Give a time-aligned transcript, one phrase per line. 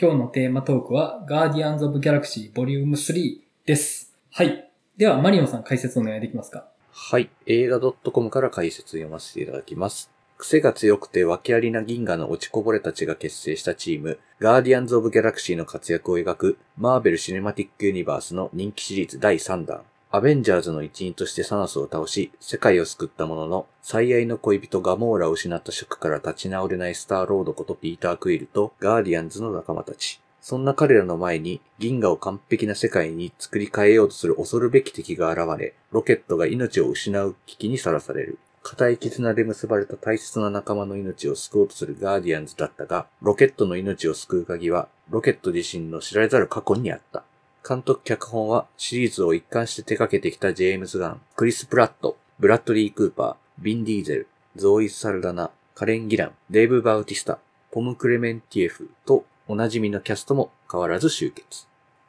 [0.00, 4.14] 今日のテーマトークは、ガーディアンズ・オブ・ギャラクシーボリューム3です。
[4.30, 4.70] はい。
[4.96, 6.68] では、マリオさん解説お願いできますか？
[6.92, 7.28] はい。
[7.46, 10.12] 映画 .com から解説読ませていただきます。
[10.36, 19.82] 癖が強くて訳ありな銀河の落ちこぼれたちが結成したチーム、ガーディアンズ・オブ・ギャラクシーの活躍を描く、マーベル・シネマティック・ユニバースの人気シリーズ第3弾。
[20.10, 30.18] アベンジャーズの一員としてサノスを倒し、世界を救ったものの、最愛の恋人ガモーラを失ったショックから立ち直れないスターロードことピーター・クイルとガーディアンズの仲間たち。
[30.40, 38.38] そんな彼らの前に銀河を完璧な世界に作り変えようとする恐るべき敵が現れ、ロケットが命を失う危機にさらされる。
[38.62, 47.24] 固い絆で結ばれた大切な仲間の命を救おうとするガーディアンズだったが、ロケットの命を救う鍵は、ロケット自身の知られざる過去にあった。
[47.66, 57.38] 監督脚本はシリーズを一貫して手掛けてきたジェームズ・ガン、クリス・プラット、ブラッドリー・クーパー、ビン・ディーゼル、ゾーイ・サルダナ、カレン・ギラン、デーブ・バウティスタ、
[57.70, 61.66] ポム・クレメンティエフとおなじみのキャストも変わらず集結。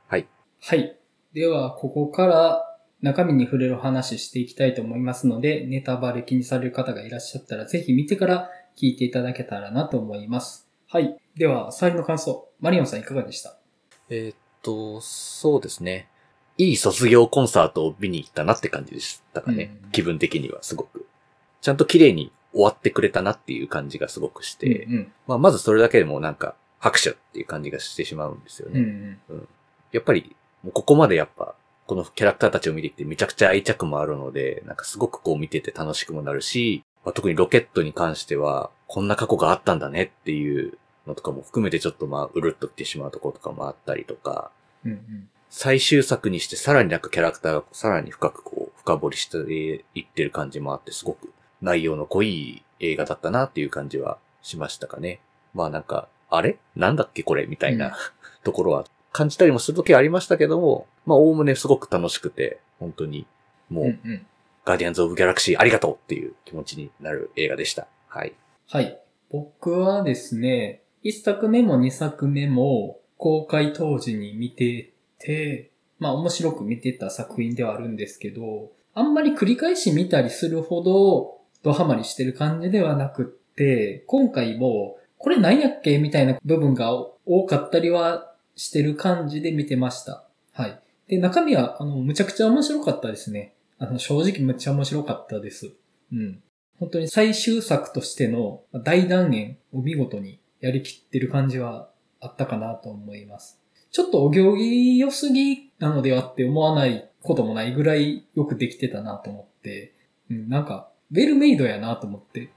[0.07, 0.27] はい。
[0.61, 0.97] はい。
[1.33, 2.65] では、ここから
[3.01, 10.69] 中身に触れる話していきたいと思いますので、ネタバレ気にされる方がいらっしゃったら、ぜひ見てから聞いていただけたらなと思います。
[10.87, 11.17] はい。
[11.35, 12.49] では、触りの感想。
[12.59, 13.57] マリオンさんいかがでした？
[14.09, 16.07] えーっと、そうですね。
[16.57, 19.71] いい卒業コンサートを見に行ったなって感じでしたかね。
[19.83, 21.07] うん気分的にはすごく。
[21.61, 25.11] ちゃんと綺麗に終わってくれたなっていう感じがすごくして、うんうん。
[25.27, 29.19] まあ、まずそれだけでもなんか拍手っていう感じがしてしまうんですようんね。
[29.29, 29.47] うん。
[29.91, 30.35] やっぱり、
[30.73, 31.55] ここまでやっぱ、
[31.87, 40.77] このキャラクターたちを見てきてめちゃくちゃ愛着もあるので、なんかすごくこう見てて楽しくもなるし、まあ、特にロケットに関しては、こんな過去があったんだねっていう
[41.09, 44.51] のとかも含めてちょっとまあ、うるっときてしまうところとかもあったりとか、
[44.85, 45.29] うんうん。
[45.49, 49.37] 最終作にしてさらになんかキャラクターがさらに深くこう、深掘りして
[49.95, 55.19] いってる感じもあって、すごく内容の濃い映画だったなっていう感じはしましたかね。
[55.53, 56.57] まあなんか、あれ？
[56.75, 57.45] なんだっけこれ？
[57.47, 57.93] みたいな、うん
[58.43, 63.27] ところは感じたりもするときはありましたけども、まあ、おおむねすごく楽しくて、本当に、
[63.69, 64.25] もう、うんうん。
[64.63, 67.87] ガーディアンズ・オブ・ギャラクシーありがとうっていう気持ちになる映画でした。
[68.07, 68.33] はい。
[68.69, 68.97] はい。
[69.29, 85.97] 僕はですね、一作目も二作目も公開当時に見てて、まあ面白く見てた作品ではあるんですけど、あんまり繰り返し見たりするほどドハマりしてる感じではなくって、今回もこれ何やっけ？
[85.97, 86.93] みたいな部分が
[87.25, 90.25] 多かったりはしてる感じで見てました。
[90.53, 90.79] はい。
[91.07, 93.53] で、中身は、あの、むちゃくちゃ面白かったですね。
[93.77, 95.71] あの、正直むっちゃ面白かったです。
[96.13, 96.41] うん。
[96.79, 101.89] 本当に最終作としての大断言を見事にやりきってる感じは
[102.19, 103.59] あったかなと思います。
[103.91, 109.93] ちょっとお行儀良すぎなのではって思わないこともないぐらいよくできてたなと思って、
[110.29, 112.51] うん、なんか、ウェルメイドやなと思って、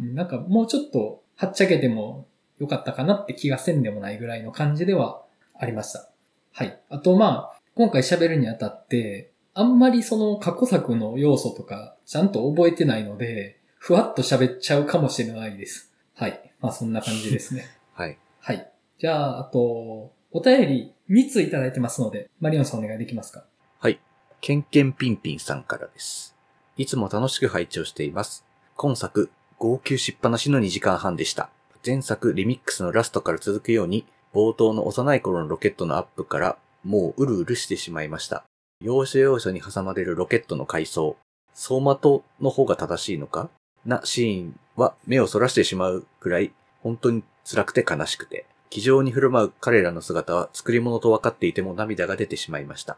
[0.00, 2.26] なんかもうちょっとはっちゃけても
[2.58, 5.22] よかったかなって気がせんでもないぐらいの感じでは
[5.54, 6.10] ありました。
[6.52, 6.80] はい。
[6.88, 15.94] あとまあ、今回喋るにあたって、あんまりその過去作の要素とかちゃんと覚えてないので、ふわっと喋っちゃうかもしれないです。
[16.18, 16.52] はい。
[16.60, 17.66] まあそんな感じですね。
[17.94, 18.18] はい。
[18.40, 18.72] はい。
[18.98, 23.44] じゃあ、あと、お便り3ついただいてますので、マリオンさんお願いできますか？
[23.78, 24.00] はい。
[24.40, 26.34] ケンケンピンピンさんからです。
[26.78, 28.44] いつも楽しく拝聴しています。
[28.76, 31.50] 今作、号泣しっぱなしの2時間半でした。
[31.84, 38.44] 前作リミックスのラストから続くように、冒頭の幼い頃のロケットのアップから、もううるうるしてしまいました。
[38.82, 41.16] 要所要所に挟まれるロケットの回想。
[41.54, 43.50] 走馬灯の方が正しいのか？
[43.86, 52.96] なシーンは目をそらしてしまうくらい、本当に辛くて悲しくて、気丈に振る舞う彼らの姿は作り物と分かっていても涙が出てしまいました。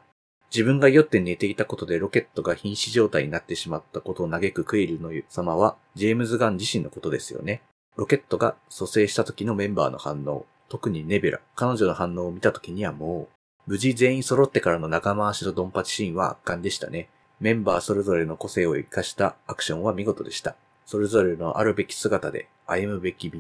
[0.51, 7.61] 自分が酔って寝ていたことでロケットが瀕死状態になってしまったことを嘆くクイルの様は、ジェームズ・ガン自身のことですよね。
[7.97, 13.29] ロケットが蘇生した時のメンバーの反応、特にネベラ、彼女の反応を見た時にはも
[13.67, 17.11] う、無事全員揃ってからの仲間足のドンパチシーンは圧巻でしたね。
[17.41, 20.57] メンバーそれぞれの個性を生かしたアクションは見事でした。
[20.89, 23.39] それぞれのあるべき姿で歩むべき道、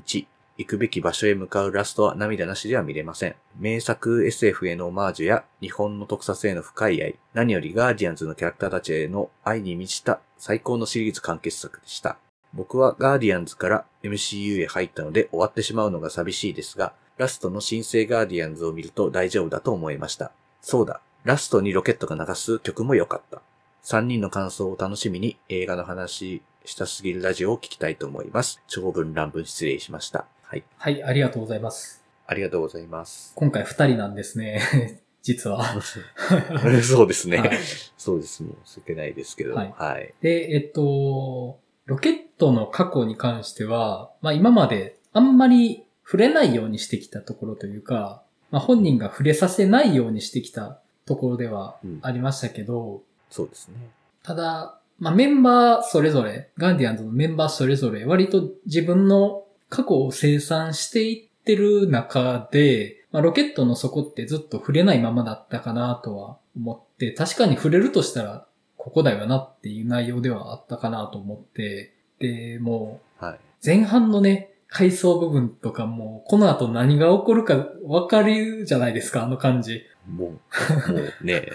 [0.59, 3.37] 行くべき場所へ向かうラストは涙なしでは見れません。
[3.59, 12.19] 名作 SF へのオマージュや日本の特撮への深い愛、何よりガーディアンズのキャラクターたちへの愛に満ちた最高のシリーズ完結作でした。
[12.53, 20.33] 僕はガーディアンズから MCU へ入ったので終わってしまうのが寂しいですが、ラストの新生ガーディアンズを見ると大丈夫だと思いました。
[20.61, 23.41] そうだ、ラストにロケットが流す曲も良かった。
[23.85, 28.63] 3人の感想を楽しみに映画の話したすぎるラジオを聞きたいと思います。
[28.67, 30.27] 長文乱文失礼しました。
[30.43, 30.65] はい。
[30.77, 32.05] はい、ありがとうございます。
[32.27, 33.33] ありがとうございます。
[33.35, 34.61] 今回2人なんですね。
[35.23, 35.65] 実は。
[36.83, 37.39] そうですね。
[37.39, 37.51] はい
[37.97, 38.43] そうです。
[38.43, 39.55] もう、すけないですけど。
[39.55, 40.15] はいはい。
[40.21, 53.75] で、えっと、ロケットの過去に関しては、まあ今まであんまり触れないようにしてきたところというか、まあ本人が触れさせないようにしてきたところではありましたけど、そうですね。
[54.23, 68.47] ただ、まあメンバーそれぞれ、ガンディアンズのメンバーそれぞれ、割と自分の過去を生産していってる中で、まあ、ロケットの底ってずっと触れないままだったかなとは思って、確かに触れるとしたら、
[68.77, 73.41] ここだよなっていう内容ではあったかなと思って、で、もう、はい。
[73.65, 77.57] 前半のね、回想部分とかも、この後何が起こるか
[77.87, 79.83] 分かるじゃないですか、あの感じ。
[80.07, 81.49] もう、もうね、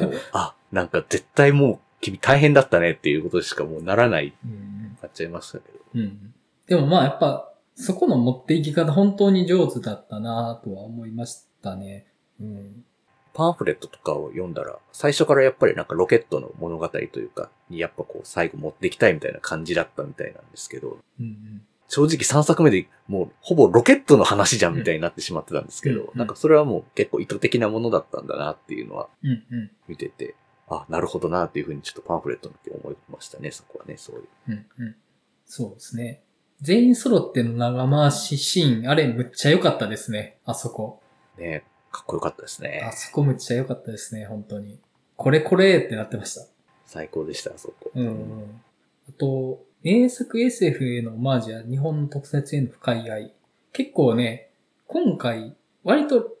[0.00, 4.96] もう、あ、なんか絶対もう君大変だったねっていうことしかもうならない、うん。
[5.02, 5.78] なっちゃいましたけど。
[5.94, 6.34] うん。
[6.66, 12.06] でもまあやっぱ、そこの持っていき方本当に上手だったなとは思いましたね。
[12.40, 12.84] うん。
[13.32, 21.62] パンフレットとかを読んだら、最初からやっぱりなんかロケットの物語というか、にやっぱこう最後持っていきたいみたいな感じだったみたいなんですけど、うんうん。
[21.88, 29.70] 正直3作目でもうほぼロケットの話じゃんみたいになってしまってたんですけど、うんなんかそれはもう結構意図的なものだったんだなっていうのはうんうん。
[29.88, 30.34] 見てて、
[30.70, 34.24] あ、なるほどなっていうふうにちょっとパンフレットの時思いましたね、そこはね、そういう。
[34.48, 34.96] うんうん。
[35.44, 36.22] そうですね。
[36.62, 40.38] 全員揃っての長回しシーン、あれむっちゃ良かったですね。
[40.44, 41.02] あそこ。
[41.36, 42.88] ねかっこよかったですあね。
[42.92, 44.78] そこむっちゃ良かったですね、本当に。
[45.16, 46.46] これこれってなってました。
[46.86, 47.90] 最高でした、あそこ。
[47.94, 48.60] うんうん。
[49.08, 53.32] あと、名作 SF へのオマージュや日本の特撮への深い愛。
[53.72, 54.50] 結構ね、
[54.86, 56.36] 今回、割と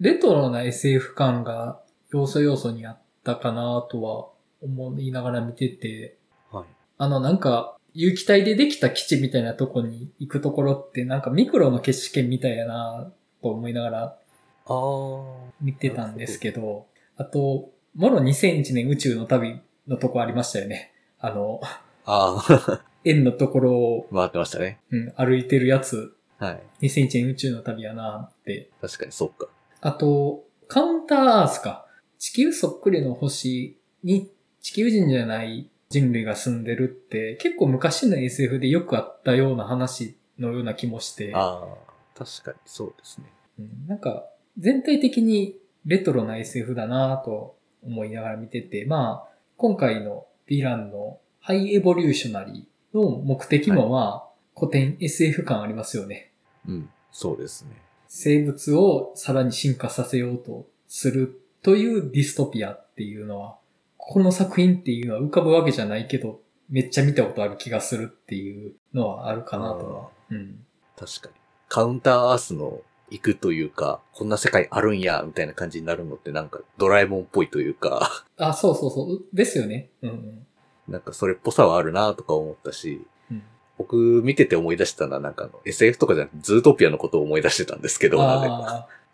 [0.00, 1.80] レトロな SF 感が
[2.10, 4.28] 要素要素にあったかなとは
[4.62, 6.18] 思いながら見てて、
[6.52, 6.64] はい。
[6.98, 14.18] あのなんか、有機体でできた基地みたいなとこに行くところってなんかミクロの決死権みたいやなと思いながら。
[15.60, 16.86] 見てたんですけど、
[17.16, 20.92] あと、もろ2001年宇宙の旅のとこありましたよね。
[21.20, 21.60] あの、
[22.04, 22.80] あー。
[23.04, 24.80] 円のところを、回ってましたね。
[24.90, 26.62] うん、歩いてるやつ、はい。
[26.88, 28.70] 2001年宇宙の旅やなって。
[28.80, 29.48] 確かにそうか。
[29.82, 31.86] あと、カウンターアースか。
[32.18, 34.30] 地球そっくりの星に
[34.60, 42.18] 地球人じゃない人類が住んでるって結構昔の SF でよくあったような話のような気もして、あー。
[42.18, 43.24] 確かにそうですね。
[43.58, 44.24] うんなんか
[44.58, 56.30] 全体的にレトロな SF だなと思いながら見てて、まあ、今回のヴィランのハイエボリューショナリーの目的もまあ、古典 SF 感ありますよね。
[56.66, 56.90] うん。
[57.12, 57.70] そうですね。
[58.08, 63.56] 生物をさらに進化させようとするというディストピアっていうのは、
[63.96, 70.08] この作品っていうのは浮かぶわけじゃないけど、めっちゃ見たことある気がするっていうのはあるかなとは。
[70.30, 70.62] うん。
[70.94, 71.34] 確かに。
[71.70, 79.24] カウンターアースの行くというか、こんな世界あるんや、みたいな感じになるのってなんかドラえもんっぽいというか、 あ、そうそうそう。
[79.32, 79.88] ですよね。
[80.02, 80.46] うんうん。
[80.86, 83.42] なんかそれっぽさはあるなとか思ったし、うん
[83.76, 88.20] 僕見てて思い出したのはなんかあの SF とかじゃなくてズートピアのことを思い出してたんですけど、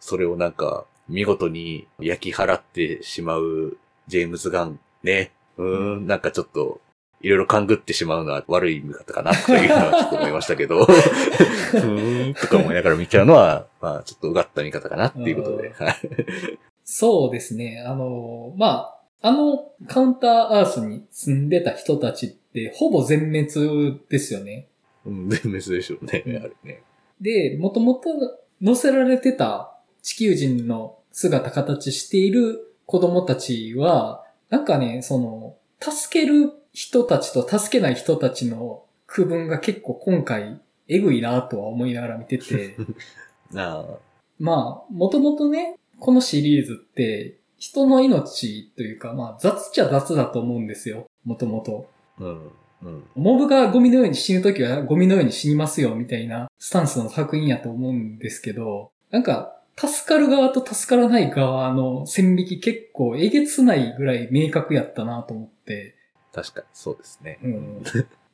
[0.00, 3.76] それをなんか見事に焼き払ってしまう
[4.06, 5.32] ジェームズ・ガンね。
[5.56, 6.80] うーん、なんかちょっと
[7.20, 15.70] いろいろ勘ぐってしまうのは悪い見方かなというのはちょっと思いましたけど、 うーん、とか思いながら見ちゃうのは、まあちょっとうがった見方かなっていうことで。
[15.70, 15.96] はい。
[16.84, 17.84] そうですね。
[17.86, 24.68] あの、まあ、あのカウンターアースに住んでた人たちってほぼ全滅ですよね。
[25.04, 26.82] うん、全滅でしょうね、うんあれね。
[27.20, 28.08] で、もともと
[28.64, 42.76] 載せられてた地球人の姿形している子供たちは、なんかね、その、助ける人たちと助けない人たちの区分が結構今回、えぐいなとは思いながら見てて、
[43.54, 43.85] あ
[44.38, 51.06] まあ、もともとね、このシリーズって、人の命というか、まあ、雑っちゃ雑だと思うんですよ。
[51.25, 51.90] もともと。
[52.18, 52.50] あ、うん、
[52.82, 53.04] うん。
[53.14, 65.96] モブがゴミのように死ぬときはゴミのように死にますよ、みたいなスタンスの作品やと思うんですけど、なんか、助かる側と助からない側の線引き結構えげつないぐらい明確やったなと思って、
[66.34, 67.38] 確かにそうですね。
[67.42, 67.82] うん。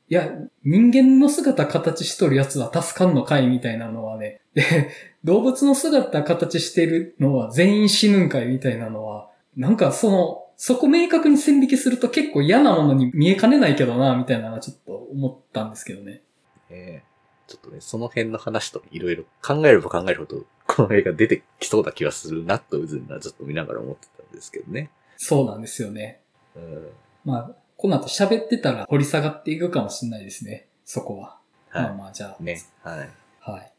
[0.09, 0.29] いや、
[0.63, 4.41] 人間の姿形しとるやつは助かんのかいみたいなのはね。
[4.53, 4.89] で、
[5.23, 16.21] 動物の姿形してるのは全員死ぬんかいみたいなのは、なんかその、そこ明確に線引きすると結構嫌なものに見えかねないけどな、みたいなのはちょっと思ったんですけどね。
[16.69, 24.89] えーちょっとね、その辺の話といろいろ考えれば考えるほど、この映画出てきそうな気がするなと、うずにはずっと見ながら思ってたんですけどね。
[25.17, 26.19] そうなんですよね。
[26.55, 26.87] うん。
[27.25, 30.67] まあ、この後喋ってたら掘り下がっていくかもしれないですね。
[30.85, 31.37] そこは。
[31.73, 32.37] まあはまあ、じゃあ。
[32.39, 32.43] い。
[32.43, 32.61] ね。
[32.83, 33.09] はい。
[33.39, 33.71] はい。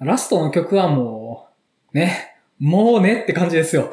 [0.00, 1.48] ラストの曲はも
[1.94, 3.92] う、ね、もうねって感じですよ。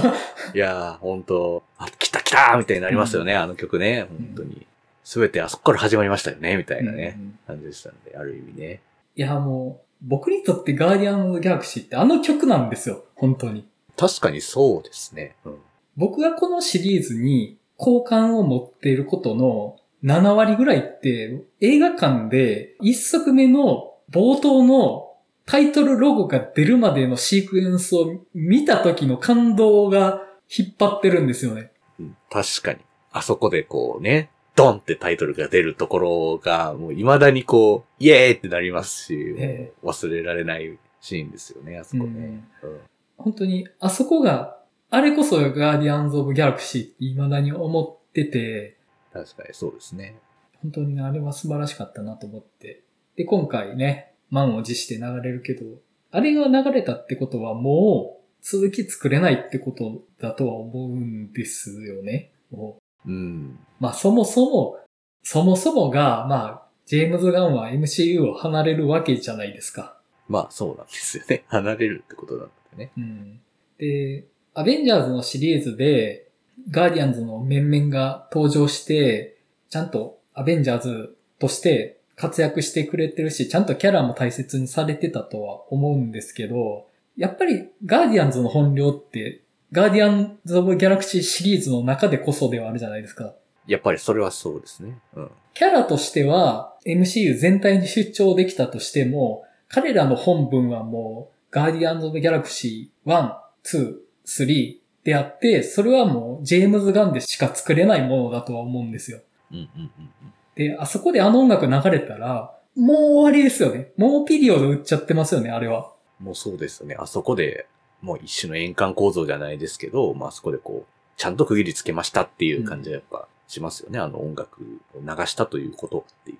[0.54, 4.02] いやー、本当あ、来た来たみたいになりますよね、あの曲ね。
[4.02, 4.66] 本当に。
[5.04, 8.80] すべてあそこから始まりましたよね、みたいなね、うんうん感じでしたんで、ある意味ね。
[9.16, 13.04] いや、も僕にとってガーディアンズ・ギャラクシーってあの曲なんですよ。
[13.14, 13.66] 本当に。
[13.96, 15.36] 確かにそうですね。
[15.44, 15.58] うん。
[15.96, 25.10] 僕がこのシリーズに好感を持っていることの7割ぐらいって映画館で一作目の冒頭の
[25.46, 31.72] タイトルロゴが出るまでのシークエンスを見た時の感動が引っ張ってるんですよね。
[31.98, 32.78] うん確かに。
[33.12, 42.44] あそこでこうね、ドンってタイトルが出るところが、もう未だにこう、イエーイってなりますし、え忘れられないシーンですよね、あそこね。
[42.62, 42.80] うん
[43.20, 44.56] 本当に、あそこが、
[44.88, 48.76] あれこそガーディアンズ・オブ・ギャラクシーって未だに思ってて、
[49.12, 50.18] 確かにそうですね。
[50.62, 52.82] 本当にねあれは素晴らしかったなと思って。
[53.16, 55.64] で、今回ね、満を持して流れるけど、
[56.10, 62.32] あれが流れたってことはもう続き作れないってことだとは思うんですよね。
[62.50, 63.58] もううん。
[63.78, 64.78] まあそもそも、
[65.22, 69.96] そもそもが、まあ、ジェームズ・ガンは MCU を離れるわけじゃないですか。
[70.28, 71.44] まあそうなんですよね。
[71.48, 72.92] 離れるってことなんでね。
[72.96, 73.40] うん。
[73.78, 76.28] で、アベンジャーズのシリーズで、
[76.70, 79.38] ガーディアンズの面々が登場して、
[79.70, 93.34] ちゃんとアベンジャーズとして活躍してくれてるし、ちゃんとキャラも大切にされてたとは思うんですけど、やっぱりガーディアンズの本領って、ガーディアンズ・オブ・ギャラクシーシリーズの中でこそではあるじゃないですか。
[93.66, 94.98] やっぱりそれはそうですね。
[95.14, 95.30] うん。
[95.54, 103.32] キャラとしては MCU 全体に出張できたとしても、彼らの本文はもうガーディアンズ・オブ・ギャラクシー1、
[103.64, 103.94] 2、
[104.26, 109.20] 3であって、それはもうジェームズ・ガンでしか作れないものだとは思うんですよ。
[109.52, 110.10] うんうんうんうん。
[110.56, 113.92] で、あそこであの音楽流れたら、もう終わりですよね。
[113.96, 115.92] もうピリオド打っちゃってますよね、あれは。
[116.18, 116.96] もうそうですよね。
[116.98, 117.66] あそこで、
[118.02, 123.98] もう一種の円環構造じゃないですけど、まああそこでこう、ちゃんと区切りつけましたっていう感じはやっぱしますよね。
[123.98, 126.38] あの音楽を流したということっていう。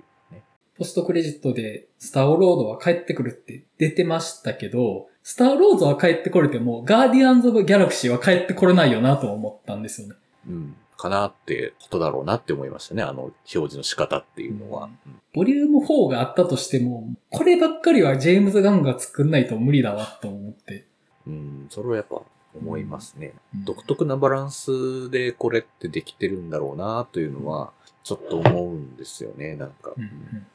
[0.78, 10.14] ポストクレジットで、スターロードは帰ってくるって出てましたけど、スターロードは帰ってこれても、ガーディアンズ・オブ・ギャラクシーは帰ってこれないよなと思ったんですよね。
[10.48, 10.76] うん。
[10.96, 13.02] かなってことだろうなって思いましたね。
[13.02, 14.84] あの表示の仕方っていうのは。
[14.84, 20.88] うんボリューム4があったとしても、こればっかりはジェームズ・ガンが作んないと無理だわと思って。
[21.30, 21.34] う
[21.64, 22.22] ん、それはやっぱ
[22.54, 23.34] 思いますね。
[23.54, 27.72] うん独特なバランスでこれってできてるんだろうなというのは、
[28.02, 29.92] ちょっと思うんですよね、なんか。
[29.96, 30.46] うんうん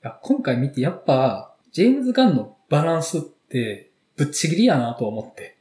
[0.00, 5.56] いや今回見てやっぱ、ジェームズ・ガンのバランスって、ぶっちぎりやなと思って。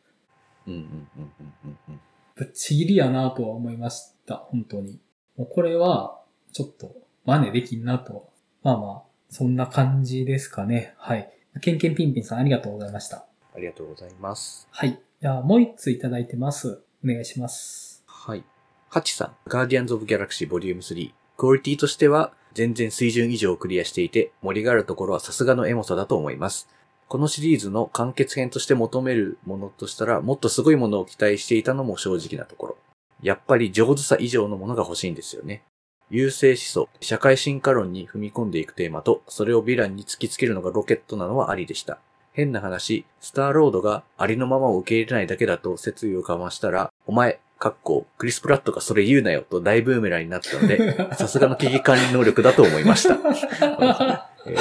[2.35, 4.99] ぶっちぎりやなとは思いました、本当に。
[5.37, 6.21] もうこれは、
[6.53, 6.95] ちょっと、
[7.25, 8.29] 真似できんなと。
[8.61, 10.93] まあまあ、そんな感じですかね。
[10.97, 11.33] はい。
[11.59, 13.25] ケンケンピンピンさんありがとうございました。
[13.57, 14.67] ありがとうございます。
[14.69, 15.01] はい。
[15.19, 16.83] じゃあ、もう一ついただいてます。
[17.03, 18.03] お願いします。
[18.05, 18.43] はい。
[18.89, 21.11] ハチさん、ガーディアンズ・オブ・ギャラクシーボリューム3。
[21.35, 26.69] クオリティとしては、全然水準以上をクリアしていて、盛りがあるところはさすがのエモさだと思います。
[27.07, 32.77] このシリーズの完結編として求めるものとしたら、もっとすごいものを期待していたのも正直なところ。
[33.23, 35.63] やっぱり上手さ以上のものが欲しいんですよね。
[36.11, 41.99] 優勢思想、社会進化論に踏み込んでいくテーマと、それをヴィランに突きつけるのがロケットなのはありでした。
[42.37, 53.15] 変な話、スターロードがありのままを受け入れないだけだと説意をかましたら、お前、かっこ、クリス・プラットがそれ言うなよと大ブーメランになったので、 さすがの危機管理能力だと思いました。
[54.45, 54.57] えー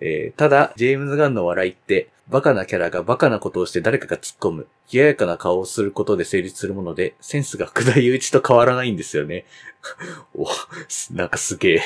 [0.00, 9.44] えーただ、ジェームズ・ガンの笑いって、バカなキャラがバカなことをして誰かが突っ込む、冷ややかな顔をすることで成立するもので、センスが福田雄一と変わらないんですよね。
[10.38, 10.46] お、
[10.86, 11.82] すなんかすげえ。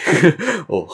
[0.69, 0.87] お、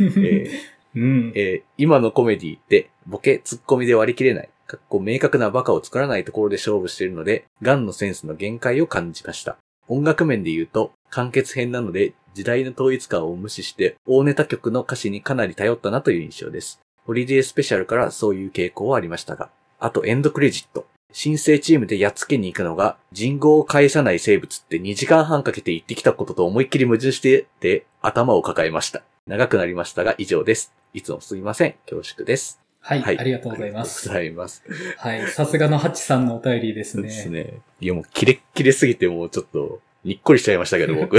[0.00, 1.32] えーうん。
[1.34, 4.48] えー今のコメディって、ボケ、ツッコミで割り切れない。
[4.66, 9.56] かっこ明確なバカを作らないところで勝負しているので、ガンのセンスの限界を感じました。
[9.88, 16.80] 音楽面で言うと、完結編なので、時代の統一感を無視して、大ネタ曲の歌詞にかなり頼ったなという印象です。
[17.04, 19.50] ホリデースペシャルからそういう傾向はありましたが。
[19.78, 20.86] あと、エンドクレジット。
[21.12, 29.02] 新生チームでやっつけに行くのが、人語を返さない生物って2時間半かけて行ってきたことと思いっきり矛盾してて、頭を抱えました。
[29.26, 30.74] 長くなりましたが、以上です。
[30.92, 31.76] いつもすみません。
[31.86, 32.60] 恐縮です。
[32.80, 34.10] はい、ありがとうございます。
[34.10, 34.98] ありがとうございます。
[34.98, 37.04] はい、さすがのハチさんのお便りですね。
[37.04, 37.62] ですね。
[37.80, 41.16] いや、もうキレッキレすぎて、もうちょっと、にっこりしちゃいましたけど、僕。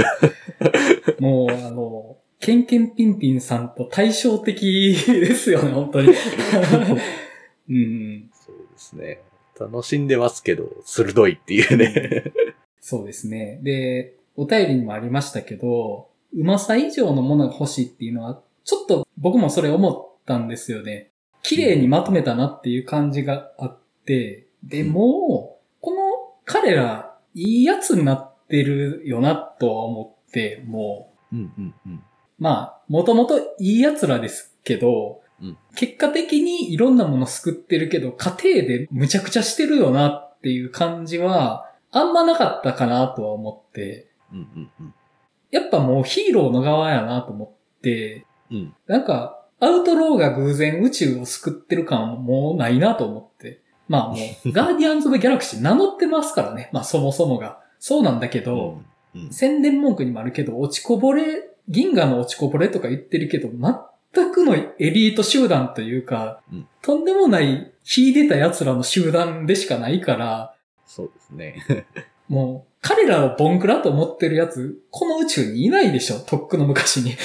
[1.18, 6.10] もう、あの、ケンケンピンピンさんと対照的ですよね、本当に。
[7.68, 9.22] うん、そうですね。
[9.58, 12.32] 楽しんでますけど、鋭いっていうね。
[12.80, 13.58] そうですね。
[13.64, 21.10] で、お便りにもありましたけど、うまさ以上のものが欲しいっていうのは、ちょっと僕もそれ思ったんですよね。
[21.42, 32.02] 綺麗にまとめたなっていう感じがあって、でも、この彼ら、いいやつになってるよなとは思って、もう、うんうんうん。
[32.38, 44.94] まあ、もともといい奴らですけど、うん結果的にいろんなもの救ってるけど、家庭でむちゃくちゃしてるよなっていう感じは、あんまなかったかなとは思って、うんうんうん。
[45.50, 48.74] やっぱもうヒーローの側やなと思って、うん。
[48.86, 53.62] なんか、アウトローが偶然宇宙を救ってる感はもうないなと思って。
[53.88, 54.18] まあもう、
[54.52, 56.70] ガーディアンズ・オブ・ギャラクシー名乗ってますからね。
[56.72, 57.60] まあそもそもが。
[57.78, 58.80] そうなんだけど、
[59.14, 59.32] うん、うん。
[59.32, 70.54] 宣伝文句にもあるけど、落ちこぼれ、銀河の落ちこぼれとか言ってるけど、全くのエリート集団というか、うんとんでもない秀でた奴らの集団でしかないから、
[70.86, 71.56] そうですね。
[72.28, 77.16] もう、彼らをボンクラと思ってるやつ、この宇宙にいないでしょ、とっくの昔に。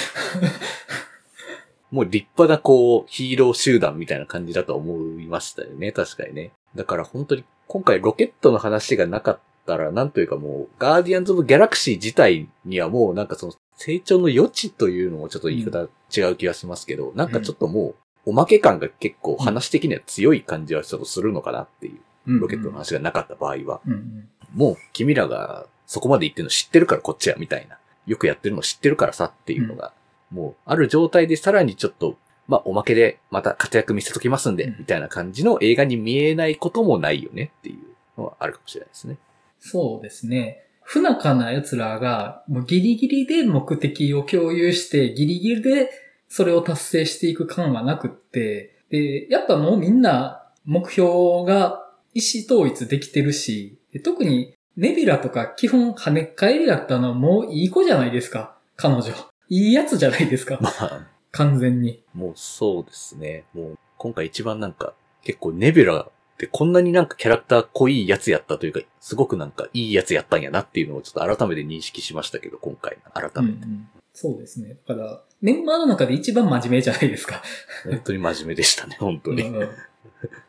[1.91, 5.91] もう立派なこう、ヒーロー集団みたいな感じだと思いましたよね。
[5.91, 6.51] 確かにね。
[6.75, 17.89] だから本当に、今回ロケットの話がなかったら、なんというかもう、ガーディアンズ・オブ・ギャラクシー自体にはもうなんかその、成長の余地というのもちょっと言い方違う気がしますけど、なんかちょっとも
[18.25, 23.82] う、おまけ感が結構話的には強い感じはちょっとするのかなっていう、ロケットの話がなかった場合は。
[23.86, 27.77] うんうんもう君らがそこまで言ってるの知ってるからこっちやみたいな。
[28.05, 29.93] よくやってるの知ってるからさっていうのが、
[30.31, 32.17] もうある状態でさらにちょっと、
[32.48, 39.17] まあおまけでまた活躍見せときますんで、うんみたいな感じの映画に見えないこともないよねっていうのはあるかもしれないですね。
[39.60, 40.65] そうですね。
[40.84, 45.89] 不仲な奴らが、もうギリギリで目的を共有して、ギリギリで
[46.27, 59.12] それを達成していく感はなくって、で、やっぱもうみんな目標が意思統一できてるし、で特にネビラとか基本跳ねっ返りだったのはもういい子じゃないですか、彼女。
[59.50, 62.04] いいやつじゃないですか、まあ、完全に。
[62.14, 63.44] もうそうですね。
[63.54, 64.94] もう今回一番なんか
[65.24, 73.40] 結構ネビュラってこんなになんかキャラクター濃いやつやったというか、すごくなんかいいやつやったんやなっていうのをちょっと改めて認識しましたけど、今回改めて。
[73.40, 74.76] うんうんそうですね。
[74.86, 77.42] だから、メンバーの中で一番真面目じゃないですか。
[77.86, 79.44] 本当に真面目でしたね、本当に。
[79.44, 79.70] うん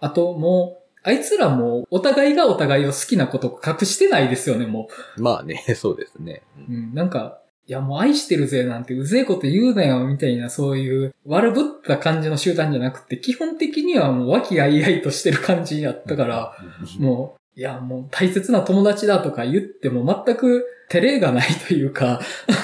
[0.01, 6.43] あともう、あいつらもお互いがお互いを好きなことを隠してないですよね、もまあね、 そうですね。
[6.57, 6.73] う。
[6.73, 16.57] うん、なんか、いやもう愛してるぜなんてうぜえこと言うなよみたいなそういう悪ぶった感じの集団じゃなくて、基本的にはもう和気あいあいとしてる感じやったから、
[16.99, 22.21] もう、いやもう大切な友達だとか言っても全く照れがないというか、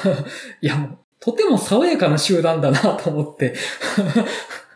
[0.61, 3.55] いやもう、とても爽やかな集団だなと思って、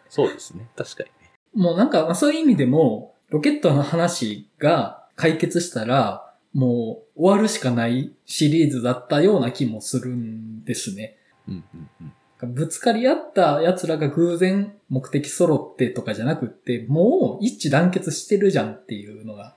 [0.08, 0.68] そうですね。
[0.76, 1.32] 確かにね。
[1.54, 11.16] もうなんか、まあそういう意味でも、ロケットの話が解決したら、もう終わるしかないシリーズだったような気もするんですね。
[11.48, 11.90] うんうん
[12.42, 12.54] うん。
[12.54, 19.54] ぶつかり合った奴らが偶然目的揃ってとかじゃなくって、もう一致団結してるじゃんっていうのが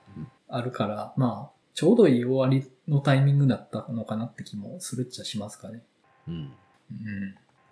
[0.48, 5.82] あるから、まあ、ちょうどいい終わりのタイミングだったのかなって気もするっちゃしますかね。
[6.26, 6.34] うん。
[6.34, 6.50] うん。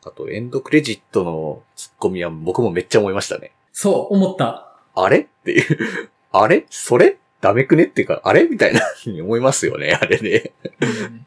[0.05, 3.53] あと、エンドクレジットのツッコミは僕もめっちゃ思いましたね。
[3.73, 4.74] そう、思った。
[4.95, 5.19] あれ？
[5.21, 6.11] っていう。
[6.33, 6.67] あれ？
[6.71, 7.19] それ？
[7.41, 7.85] ダメくね？
[7.85, 8.45] っていうか、あれ？
[8.45, 10.53] みたいなふうに思いますよね、あれね。
[10.81, 11.27] うん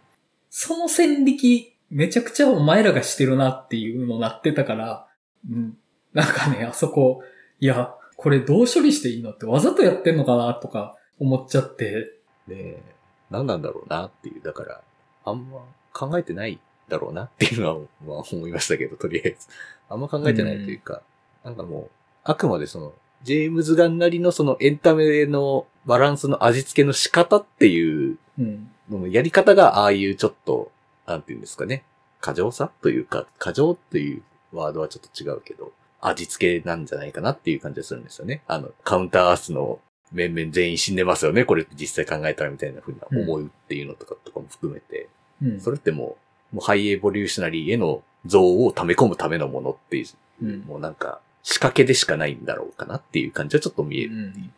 [0.59, 5.07] その線引き、めちゃくちゃお前らがしてるなっていうのなってたから、
[5.47, 5.77] うん。
[6.13, 7.21] なんかね、あそこ、
[7.59, 12.11] いや、これどう処理していいのってわざとやってんのかなとか思っちゃって、
[12.47, 12.83] ねえ、
[13.29, 14.41] 何なんだろうなっていう。
[14.41, 14.81] だから、
[15.25, 15.59] あんま
[15.93, 19.47] 考えてないだろうなっていうのは、まあ思いましたけど、とりあえず。
[19.89, 21.03] あんま考えてないというか、
[21.43, 21.89] なんかもう、
[22.23, 28.69] あくまでその、ジェームズガンなりのそのエンタメのバランスの味付けの仕方っていううん。
[28.89, 30.71] ののやり方が、ああいうちょっと、
[31.05, 31.83] なんていうんですかね。
[32.21, 38.43] 過剰さというか、過剰っていうワードはちょっと違うけど、味付けなんじゃないかなっていう感じがするんですよね。
[38.47, 39.79] あの、カウンターアースの
[40.11, 41.43] 面々全員死んでますよね。
[41.43, 45.09] これ実際考えたらみたいな風な思うっていうのとかとかも含めて、
[45.41, 45.61] うん。
[45.61, 46.17] それっても
[46.53, 50.05] う、もうハイエボリューショナリーへの像を溜め込むためのものっていう、
[50.43, 54.13] うんもうなんか、仕掛けでしかないんだろうかなっていう感じはちょっと見える。
[54.13, 54.51] うん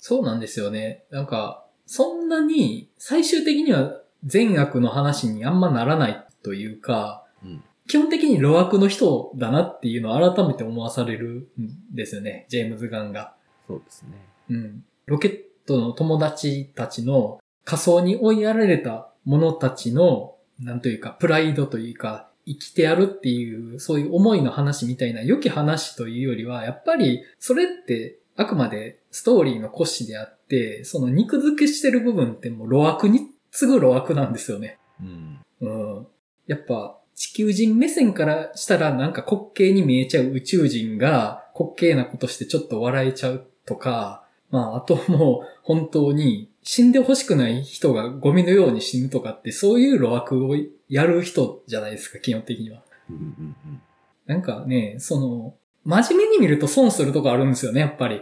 [0.00, 1.02] そうなんですよね。
[1.10, 13.34] なんか、そんなに最終的には善悪の話にあんまならないというか、うん基本的に路悪の人だなっていうのを改めて思わされるんですよね、ジェームズ・ガンが。
[13.66, 14.10] そうですね。
[14.50, 14.84] うん。
[15.06, 34.78] ロケットの友達たちの仮想に追いやられた者たちの、なんというか、プライドというか、生きてやるっていう、そういう思いの話みたいな良き話というよりは、やっぱり、それって、あくまでストーリーの骨子であって、その肉付けしてる部分ってもう路悪に次ぐ路悪なんですよね。
[35.00, 35.38] うん。
[35.60, 35.68] う
[36.00, 36.06] ん。
[36.46, 50.54] やっぱ、地球人目線からしたらなんか滑稽に見えちゃう宇宙人が滑稽なことしてちょっと笑えちゃうとか、まあ、あともう本当に死んでほしくない人がゴミのように死ぬとかってそういう路悪を
[50.90, 52.82] やる人じゃないですか、基本的には。
[53.08, 53.82] うんうんうん。
[54.26, 55.54] なんかね、その、
[55.86, 58.20] 真面目に見ると損するとこあるんですよね、やっぱり。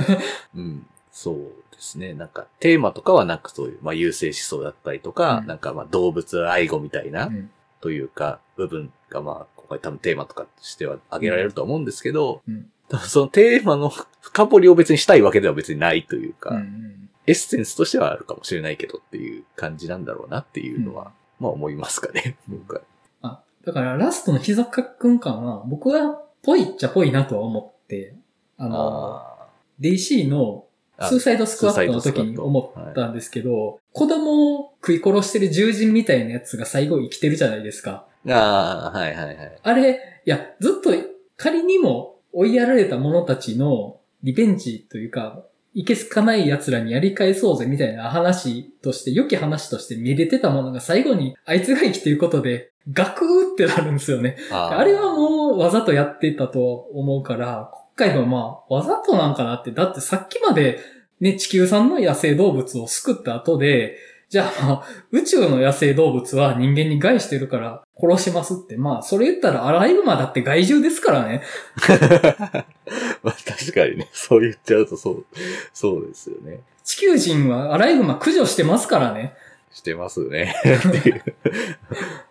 [0.56, 0.86] うん。
[1.10, 1.36] そう
[1.70, 2.14] ですね。
[2.14, 7.50] なんか、テーマとかはなんかそういう、まあ、優勢思想だったりとか、うんなんかまあ、動物愛護みたいな、うん
[7.82, 22.82] というか、部分がまあ、今回多分テーマとかとしては挙げられると思うんですけど、うん多分そのテーマの深掘りを別にしたいわけでは別にないというか、うんうんエッセンスとしてはあるかもしれないけどっていう感じなんだろうなっていうのは、まあ思いますかね、僕は。
[23.22, 28.14] あ、だからラストの膝かっくん感は、僕はぽいっちゃぽいなとは思って、
[28.58, 29.48] あの、あ
[29.80, 30.64] DC の
[30.96, 38.06] あスーサイドスクワットの時に思ったんですけど、子供を食い殺してる獣人みたいなやつが最後生きてるじゃないですか。
[38.26, 39.58] ーあー、はいはいはい。
[39.62, 40.90] あれ、いや、ずっと
[41.36, 54.36] 仮にも追いやられた者たちのリベンジというか、いけすかない奴らにやり返そうぜみたいな話として、良き話として見れてたものが最後にあいつが生きてることで、ガクーってなるんですよね。
[54.50, 60.78] あーあれはもうわざとやってたと思うから、今回はまあわざとなんかなって、だってさっきまで
[61.20, 63.96] ね、地球産の野生動物を救った後で、
[64.32, 71.42] じゃあまあ、宇宙の野生動物は人間に害してるから殺しますって、まあそれ言ったらアライグマだって害獣ですからね。
[73.22, 75.26] まあ確かにね、そう言っちゃうとそう、
[75.74, 76.60] そうですよね。
[76.82, 79.34] 地球人はアライグマ駆除してますからね。
[79.70, 80.54] してますね。
[80.64, 81.22] っていう。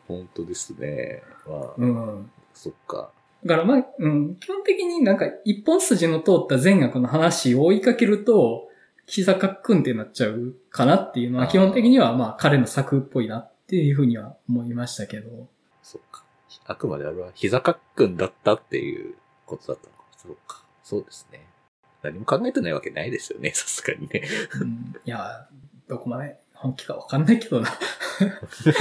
[0.08, 1.22] 本当ですね。
[1.48, 2.32] まあ、うん。
[2.56, 3.12] そっか。
[3.46, 8.71] だからまあ、うん、基本的になんか一本筋の通った善悪の話を追いかけると、
[9.12, 15.50] 膝かっくんってなっちゃうかなっていうのは基本的にはまあ彼の作っぽいなっていうふうには思いましたけど。
[15.84, 16.24] そっか。
[16.66, 20.04] あくまであれは膝かっくんだったっていうことだったのか。
[20.16, 20.64] そうか。
[20.82, 21.46] そうですね。
[22.02, 24.24] 何も考えてないわけないですよね、さすがにね。
[24.62, 25.46] うん、いや、
[25.90, 27.70] どこまで本気かわかんないけどな。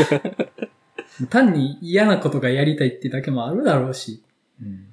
[1.29, 4.23] 単に嫌なことがやりたいってだけもあるだろうし。
[4.63, 4.90] うん。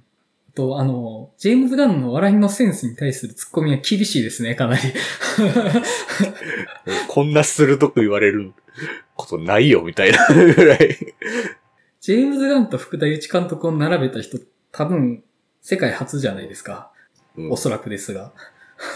[0.58, 4.82] あと、あの、ジェームズ・ガンの笑いのセンスに対するツッコミは厳しいですね、かなり。
[7.08, 8.54] こんな鋭く言われる
[9.16, 10.98] ことないよ、みたいなぐらい。
[12.02, 14.40] ジェームズ・ガンと福田祐一監督を並べた人、
[14.72, 15.24] 多分、
[15.62, 16.92] 世界初じゃないですか。
[17.38, 18.34] うんおそらくですが。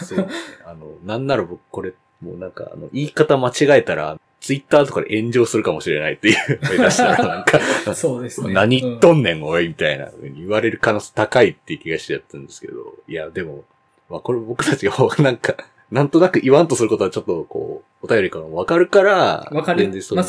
[0.02, 0.34] そうですね。
[0.64, 6.36] あの、なんなら僕これ、もうなんか、あの、言い方間違えたら、ツイッターとかで炎上するかもしれないっていう、
[6.68, 7.60] 目指したらなんか、
[7.94, 8.52] そうですね。
[8.52, 13.64] 何言っとんねん、おい、みたいな言われる可能性高いっていう気がしちゃったんですけど、いや、でも、
[14.10, 15.54] まあこれ僕たちがなんか、
[15.92, 20.24] なんとなく言わんとすることはちょっとこう、お便りからもわかるから、わかり全然そま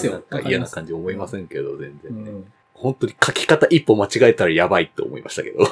[0.46, 2.46] 嫌な感じ思いませんけど、全然ね、うん
[2.76, 5.66] 本当に書き方一歩間違えたらやばいって思いましたけど。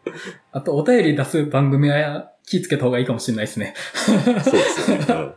[0.50, 3.74] あと、お便り出す番組は気ぃつけた方がいいかもしれないですね。
[3.94, 5.06] そうですよね。
[5.10, 5.34] うん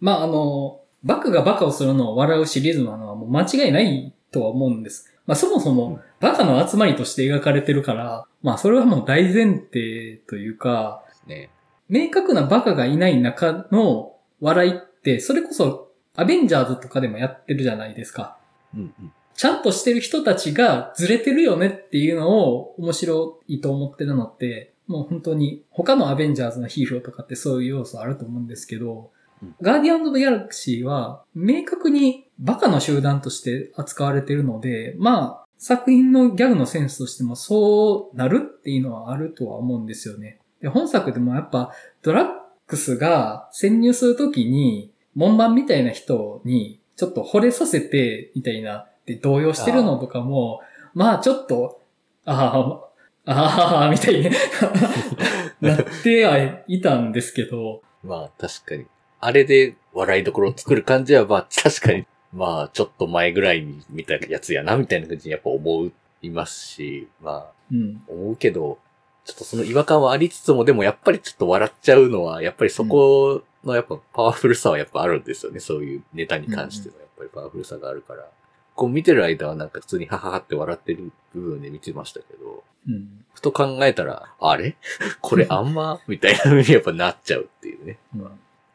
[0.00, 5.12] まあ、あの、バカがバカをするのを笑うシリーズなのはもう間違いないとは思うんです。
[5.26, 11.50] まあ、そもそも、バカの集まりとして描かれてるから、まあ、それはもう大前提というか、ね。
[11.88, 18.38] 明確なバカがいない中の笑いって、それこそ、アベンジャーズとかでもやってるじゃないですか。
[18.74, 19.12] うんうん。
[19.34, 29.19] ちゃんとしてる人たちがずれてるよねっていうのを面白いと思ってるのって、もう本当に他のアベンジャーズのヒーローとかってそういう要素あると思うんですけど、うん
[29.60, 40.38] ガーディアンズ・オブ・ギャラクシーは明確にバカの集団として扱われてるので、まあ作品のギャグのセンスとしてもそうなるっていうのはあるとは思うんですよね。
[40.60, 41.72] で、本作でもやっぱ
[42.02, 42.26] ドラッ
[42.66, 50.60] グスが潜入するときに門番みたいな人にちょっと惚れさせてみたいなで動揺してるのとかも、
[50.94, 51.80] まあちょっと、
[52.24, 52.80] あ
[53.24, 54.30] あ、ああ、みたいに
[55.60, 58.86] なってはいたんですけど、まあ確かに。
[59.20, 65.90] あれで笑いどころを作る感じは、まあ確かに、まあちょっと前ぐらいにみたやつやな、みたいな感じにやっぱ思
[66.22, 68.02] いますし、まあうん。
[68.08, 68.78] 思うけど、
[69.24, 75.60] ちょっとその違和感はありつつも、でもやっぱりちょっと笑っちゃうのは、やっぱりそこのやっぱパワフルさはやっぱあるんですよね。
[75.60, 78.26] そういうネタに関してのやっぱりパワフルさがあるから。
[78.74, 83.24] こう見てる間はなんか普通にハハハって笑ってる部分で見てましたけど、うん。
[83.34, 84.76] ふと考えたら、あれ？
[85.20, 86.00] これあんま？
[86.08, 87.98] みたいな風にやっぱなっちゃうっていうね。
[88.16, 88.30] うん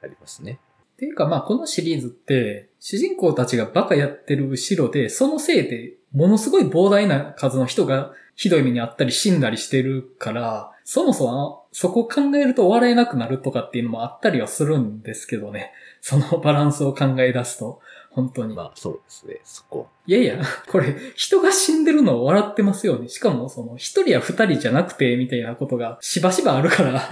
[0.05, 0.59] ありますね。
[0.93, 15.73] っていうかまあこのシリーズって、主人公たちがバカやってる後ろで、そのせいで、ものすごい膨大な数の人がひどい目にあったり死んだりしてるから、そもそもそこを考えると笑えなくなるとかっていうのもあったりはするんですけどね。
[15.99, 18.55] そのバランスを考え出すと、本当に。
[18.55, 19.89] まあそうですね、そこ。
[20.05, 23.09] いやいや、これ、人が死んでるのを笑ってますよね。
[23.09, 27.09] しかも、その、一人や二人じゃなくて、みたいなことが、しばしばあるから。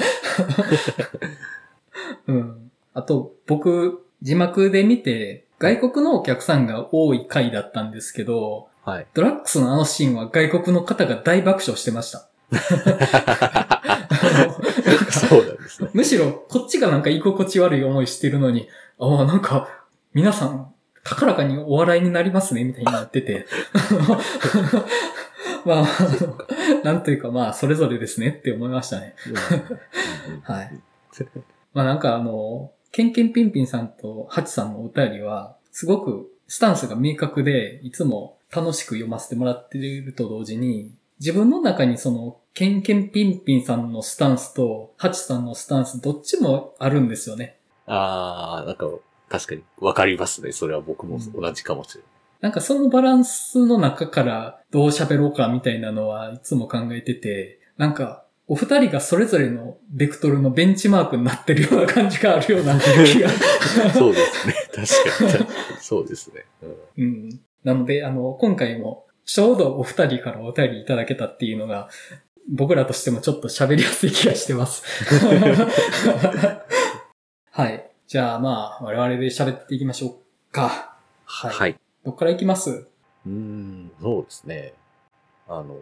[2.27, 2.62] うん。
[2.93, 9.08] あと、僕、字幕で見て、外国のお客さんが多い回だったんですけど、はい。
[9.13, 12.27] ドラッグスのあのシーンは外国の方が大爆笑してました。
[15.10, 15.89] そうなんですね。
[15.95, 18.67] むしろ、こっちがなんか居心地悪い思いしてるのに、
[18.99, 19.69] ああ、なんか、
[20.13, 23.45] 皆さん、高らかにお笑いになりますね、みたいになってて。
[25.65, 25.88] まあ、
[26.84, 29.15] なんというかまあ、それぞれですねって思いましたね。
[30.43, 30.82] はい。
[31.73, 47.58] まあなんかあの、ケンケンピンピンさんとハチさんのお便りは、すごくスタンスが明確で、いつも楽しく読ませてもらっていると同時に、自分の中にその、ケンケンピンピンさんのスタンスと、ハチさんのスタンス、どっちもあるんですよね。
[47.88, 48.88] ああ、なんか、
[49.27, 50.51] 確かにわかりますね。
[50.51, 52.12] それは僕も同じかもしれない。
[52.41, 63.29] なんかそのバランスの中からどう喋ろうかみたいなのはいつも考えてて、なんかお二人がそれぞれのベクトルのベンチマークになってるような感じがあるような気が。
[63.95, 64.53] そうですね。
[64.73, 65.47] 確かに。
[65.79, 66.45] そうですね。
[66.62, 67.39] うんうん。
[67.63, 71.89] なので、あの、今回もちょうどお二人からお便りいただけたっていうのが、
[72.49, 74.84] 僕らとしてもちょっと喋りやすい気がしてます。
[77.51, 77.89] はい。
[78.08, 80.97] じゃあまあ、我々で喋っていきましょうか。
[81.23, 81.53] はい。
[81.53, 81.79] はい。
[82.03, 82.69] どっから行きます？
[83.25, 84.73] うーん、そうですね。
[85.47, 85.77] あの、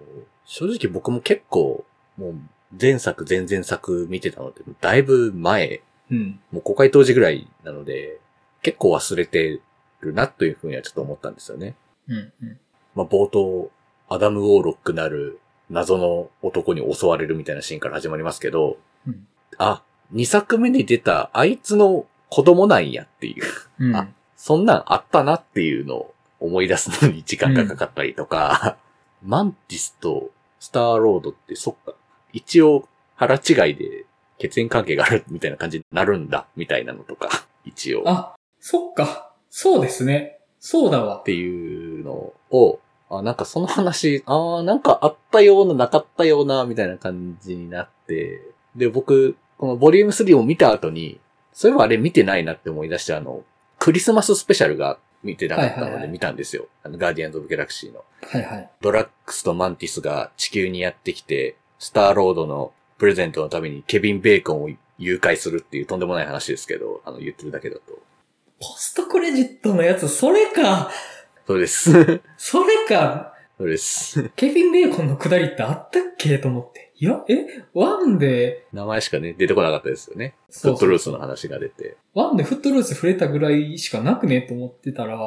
[0.46, 1.84] 正直僕も結構、
[2.18, 2.36] もう
[2.80, 6.40] 前作、前々作見てたので、だいぶ前、うん。
[6.52, 8.20] もう公開当時ぐらいなので、
[8.62, 9.62] 結構忘れて
[10.02, 11.76] るなというふうにはちょっと思ったんですよね。
[12.08, 12.16] うん。
[12.16, 12.60] うん。
[12.96, 13.72] まあ冒頭、
[14.10, 23.44] アダム・ウォーロックなる謎の男に襲われるみたいなシーンから始まりますけど、うんあ、2作目に出たあいつの子供なんやっていう。
[23.80, 23.96] うん。
[23.96, 28.78] あそんなんあったなっていうのを思い出すのに時間がかかったりとか、
[29.24, 31.94] マンティスとスターロードってそっか、
[32.34, 34.06] 一応腹違いで
[34.40, 37.30] 血縁関係があるみたいな感じになるんだ、みたいなのとか、
[37.64, 38.00] 一応。
[38.00, 39.32] っあ、そっか。
[39.50, 40.40] そうですね。
[40.60, 41.22] そうだわ。
[41.26, 48.42] ていうのを、あ、なんかその話、ああ、なんかあったような、なかったような、みたいな感じになって、
[48.76, 51.20] で、僕、このボリューム3を見た後に、
[51.54, 53.44] そういえばあれ見てないなって思い出して、あの、
[53.78, 56.68] クリスマススペシャルが見てなかったのではいはいはい見たんですよ。
[56.84, 58.04] あの、ガーディアンズ・オブ・ギャラクシーの。
[58.22, 58.70] はいはい。
[58.82, 67.82] ドラッグスとマンティスが地球にやってきて、スターロードのプレゼントのためにケビン・ベーコンを誘拐するっていうとんでもない話ですけど、あの、言ってるだけだと。
[68.60, 70.92] ポストクレジットのやつ、それか。
[71.48, 71.92] そうです。
[72.38, 73.34] そそれか。
[73.58, 74.30] うです。
[74.36, 76.38] ケビン・ベーコンのくだりってあったっけ？
[76.38, 76.92] と思って。
[76.98, 77.64] いや、え？
[77.74, 80.36] ワンで、名前しかね、出てこなかったですよね。
[80.52, 81.98] フそうットルースの話が出て。
[82.14, 84.44] ワンでフットルース触れたぐらいしかなくね？
[84.44, 85.18] と思ってたら、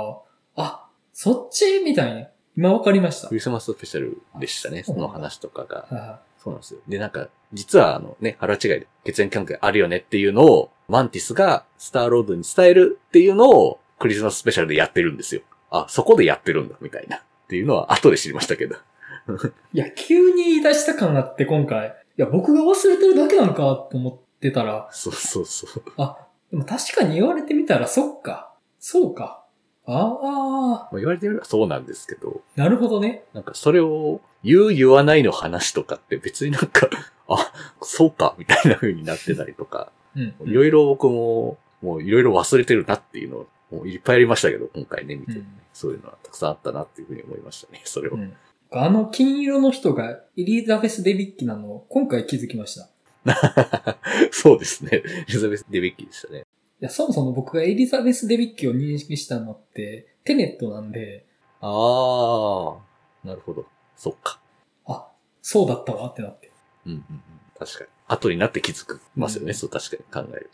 [0.55, 1.81] あ、そっち？
[1.81, 2.29] みたいな。
[2.57, 3.35] 今わかりましたク。
[3.35, 6.21] リスマススペシャルでしたね、あその話とかが。
[6.45, 6.81] はそうなんですよ。
[6.87, 15.43] で、なんか、実はあのね、腹違いで血縁関係あるよねっていうのを、マンティスがスターロードに伝えるっていうのを、クリスマススペシャルでやってるんですよ。
[15.71, 17.17] あ、そこでやってるんだ、みたいな。
[17.17, 18.75] っていうのは後で知りましたけど。
[18.75, 18.79] い。
[19.73, 21.89] いや、急に言い出した感があって今回。
[21.89, 25.83] いや、僕が忘れてるだけなのかと思ってたら、そうそうそう。
[25.97, 26.19] あ、
[26.51, 28.55] でも確かに言われてみたらそっか。
[28.79, 29.44] そうか。
[29.87, 33.25] ああ、まあ、言われてみればそうなんですけど、なるほどね。
[33.35, 36.88] なんかそれを言う言わないの話とかって別になんか、
[37.29, 40.35] あ、そうか、みたいな風になってたりとか、うん。
[40.44, 48.14] いろいろ僕も、もういろいろ忘れてるなっていうのを、もういっぱいありましたけど、今回ね、見て、うんそういうのはたくさんあったなっていうふうに思いましたね、それを。
[48.14, 48.33] うん
[48.77, 52.87] あの金色の人がエリザベス・デビッキなのを今回気づきました。
[53.31, 53.37] い
[54.33, 54.90] そうですね。
[54.94, 56.44] エリザベス・デビッキーでしたね。
[56.81, 61.27] や、そもそも僕がエリザベス・デビッキを認識したのって、テネットなんで、
[61.61, 62.79] あー、
[63.27, 63.67] なるほど。
[63.97, 64.39] そっか。
[64.87, 65.09] あ、
[65.41, 66.51] そうだったわってなって。
[66.87, 67.23] うんうんうん。
[67.59, 67.91] 確かに。
[68.07, 70.51] 後になって気づくますよね、うんそう確かに考える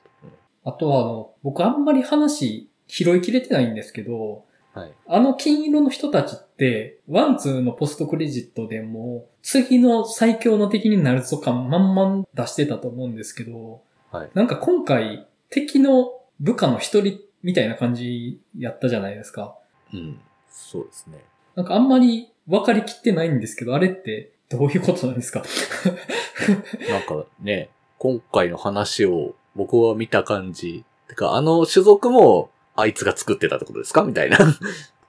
[0.62, 4.80] あとはあの、僕あんまり話拾いきれてないんですけど、と。
[4.80, 4.92] はい。
[5.08, 19.56] あの金色の人たちって、ワンツーのポストクレジットでも、次の最強の敵になるぞ感満々出してたと思うんですけど、はいなんか今回、敵の部下の一人みたいな感じやったじゃないですか。
[19.92, 20.20] うん。
[20.50, 21.24] そうですね。
[21.56, 25.42] なんかあんまり分かりきってないんですけど、あれってどういうことなんですか？
[26.88, 30.84] なんかね、今回の話を僕は見た感じ。
[31.08, 34.04] てか、あの種族もあいつが作ってたってことですか？
[34.04, 34.38] みたいな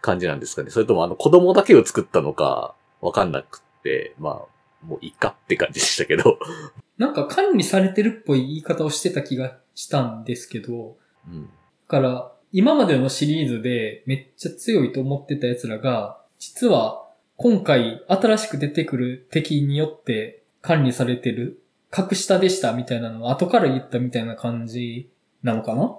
[0.01, 0.71] 感じなんですかね。
[0.71, 4.50] それともあの子供だけを作ったのかわかんなくって、まあ、
[4.83, 6.39] もういいかって感じでしたけど。
[6.97, 11.45] なんか管理されてるっぽい言い方をしてた気がしたんですけど、うん。
[11.45, 11.49] だ
[11.87, 25.09] から、今までのシリーズでめっちゃ強いと思ってた奴らが、実は今回新しく出てくる敵によって管理されてる格下でしたみたいなのを後から言ったみたいな感じ
[25.43, 25.95] なのかな？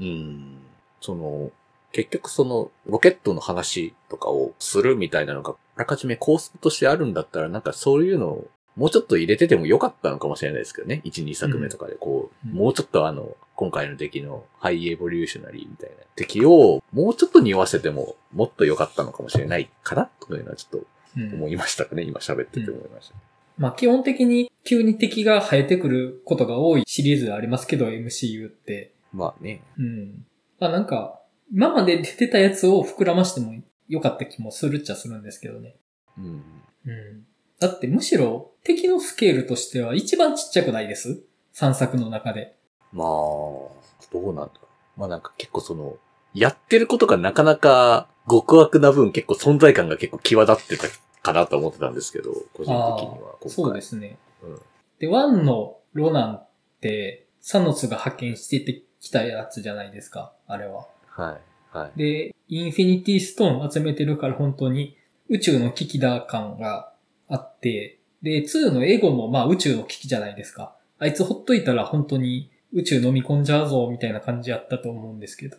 [0.00, 0.58] うん。
[1.00, 1.50] その、
[1.92, 11.00] 結局その、ロケットの話とかをするみたいなのが、あらかじめ構想としてあるんだったら、なんかそういうのをもうちょっと入れててもよかったのかもしれないですけどね。
[11.06, 22.02] 1、2作目とかでこう、うんもうちょっとあの、今回の敵のハイエボリューショナリーみたいな敵をもうちょっと匂わせてももっと良かったのかもしれないかなというのはちょっとうん思いましたかね。
[22.02, 23.14] 今喋ってて思いました。
[23.56, 28.92] まあ基本的に急に敵が生えてくることが多いシリーズでありますけど、MCU って。
[29.14, 29.62] まあね。
[29.78, 30.26] うん。
[30.58, 31.20] まあなんか、
[31.52, 33.52] 今まで出てたやつを膨らましても
[33.90, 35.76] よかった気もするっちゃするんですけどね。
[36.16, 36.24] うん。
[36.24, 37.26] うん。
[37.58, 41.24] だってむしろ敵のスケールとしては一番ちっちゃくないです
[41.54, 42.56] ?3 作の中で。
[42.92, 43.70] まあ、ど
[44.14, 44.50] うなんだろ
[44.96, 45.00] う。
[45.00, 45.96] まあなんか結構その、
[46.34, 50.86] やってることがなかなか極悪な分結構存在感が結構際立ってた
[51.22, 53.36] かなと思ってたんですけど、個人的には。
[53.48, 54.18] そうですね。
[54.42, 54.60] うん。
[55.00, 56.48] で、1のロナンっ
[56.80, 60.86] て、サノスが派遣してきたやつじゃないですか、あれは。
[61.08, 61.49] はい。
[61.72, 61.98] はい。
[61.98, 64.96] で、インフィニティストーン集めてるから本当に
[65.28, 66.92] 宇宙の危機だ感が
[67.28, 70.76] あって、で、2のエゴもまあ宇宙の危機じゃないですか。
[70.98, 75.56] あいつほっといたら本当に宇宙飲み込んじゃうぞみたいな感じやったと思うんですけど、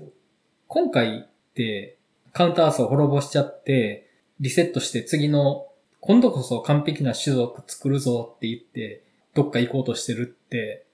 [0.67, 1.97] 今回って
[2.34, 5.67] カウンターアースを滅ぼしちゃって、リセットして次の
[6.00, 10.86] 今度こそ完璧な種族作るぞって言って、どっか行こうとしてるって、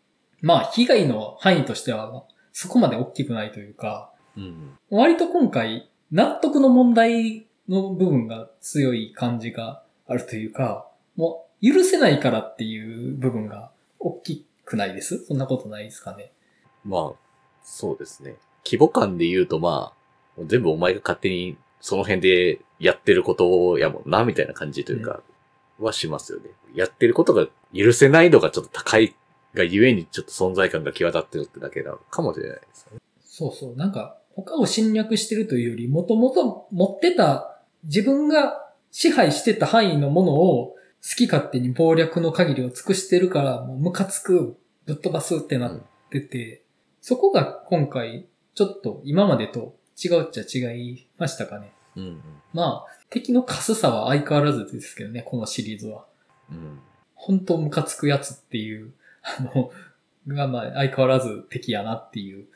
[0.41, 4.77] まあ被害の範囲としてはそこまで大きくないというか、うん。
[4.89, 15.25] 割と今回、納得の問題の部分が強い感じがあるというか、もう許せないからっていう部分が大きくないです？
[15.25, 16.31] そんなことないですかね？
[16.85, 17.17] まあ、
[17.63, 18.35] そうですね。
[18.63, 19.91] 規模感で言うとま
[20.37, 25.21] あ、全部お前が勝手にその辺でやってることやもんな、みたいな感じというか、
[25.79, 26.51] はしますよね。
[26.73, 29.15] やってることが許せない度がちょっと高い
[29.53, 32.99] がゆえにちょっと存在感が際立ってるってだけなのかもしれないですよね。
[33.23, 33.75] そうそう。
[33.75, 46.63] なんか、他を侵略してるというより、もともと持ってた、自分が支配してた範囲のものを好き勝手に謀略の限りを尽くしてるから、もうムカつく、ぶっ飛ばすってなってて、
[47.01, 51.71] そこが今回、ちょっと今までと違うっちゃ違いましたかね。
[51.95, 52.21] うんうん。
[52.53, 56.05] まあ、敵のカスさは相変わらずですけどね、このシリーズは。
[56.51, 56.79] うん。
[57.15, 59.71] 本当ムカつくやつっていう、あの、
[60.27, 62.47] がまあ相変わらず敵やなっていう。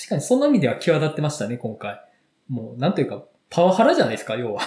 [0.00, 2.00] 確かにそんな意味では際立ってましたね、今回。
[2.48, 4.62] もう、なんていうか、パワハラじゃないですか、要は。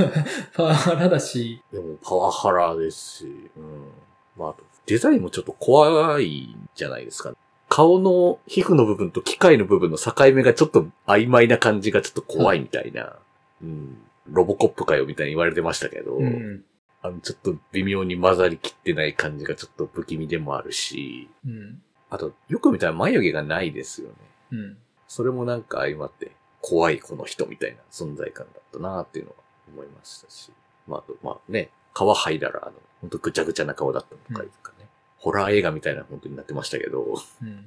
[0.56, 3.90] パワハラだし、でもパワハラですし、うん。
[4.38, 7.34] まあ、あとデザインもちょっと怖いじゃないですか。
[7.68, 13.16] 顔の皮膚の部分と機械の部分の境目がちょっと曖昧な感じがちょっと怖いみたいな。
[13.62, 13.98] うん。
[14.26, 16.64] ロボコップかよみたいに言われてましたけど、うん。
[17.02, 21.82] あの、ちょっと微妙に混ざりきってない感じがちょっと不気味でもあるし、うん。
[22.08, 24.14] あと、よく見たら眉毛がないですよね。
[24.50, 24.76] うん。
[25.06, 29.36] それもなんか相まって、怖いこの人みたいな存在感だったなっていうのは
[29.72, 30.52] 思いましたし。
[30.86, 37.62] まあ、あと、まあね、皮剥いだら、あの、ほんとぐちゃぐちゃな顔だったのとかいうかね、ホラー映画みたいな本当になってましたけど、うんうんうん。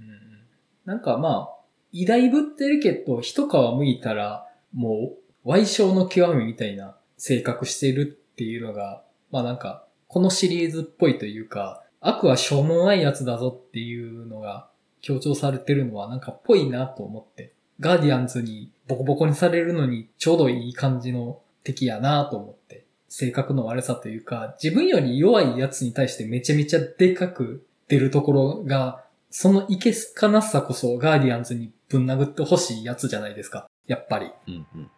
[0.86, 5.14] なんかまあ、偉大ぶってるけど、一皮剥いたら、も
[5.46, 14.71] う、歪小の極みみたいな性格してるっていうのが、まあなんか、このシリーズっぽいというか、悪はしょうもないやつだぞっていうのが
[15.02, 17.54] 強調されてるのはなんかっぽいなと思って。
[17.80, 22.86] ガーディアンズにボコボコにされるのにちょうどいい感じの敵やなと思って。
[23.10, 33.70] 性格の悪さというか、自分より弱いやつに対してめちゃめちゃでかく出るところが、そのいけすかなさこそガーディアンズにぶん殴ってほしいやつじゃないですか。
[33.86, 34.32] やっぱり。
[34.48, 34.92] うんうん。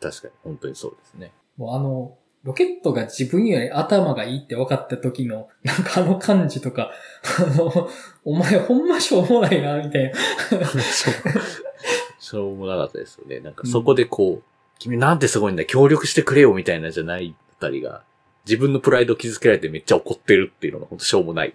[0.00, 1.32] 確かに、本当にそうですね。
[1.56, 6.90] もうあの、ロケットが自分より頭がいいって分かった時の、なんかあの感じとか、
[7.38, 7.88] あの、
[8.24, 10.16] お前ほんましょうもないな、みたいな。
[12.18, 13.40] しょうもなかったですよね。
[13.40, 14.42] なんかそこでこう、
[14.78, 18.04] 君なんてすごいんだ、協力してくれよみたいなじゃないあたりが、
[18.46, 21.54] 自分のプライドを傷つけられてめっちゃ怒ってるっていうのが本当しょうもないね。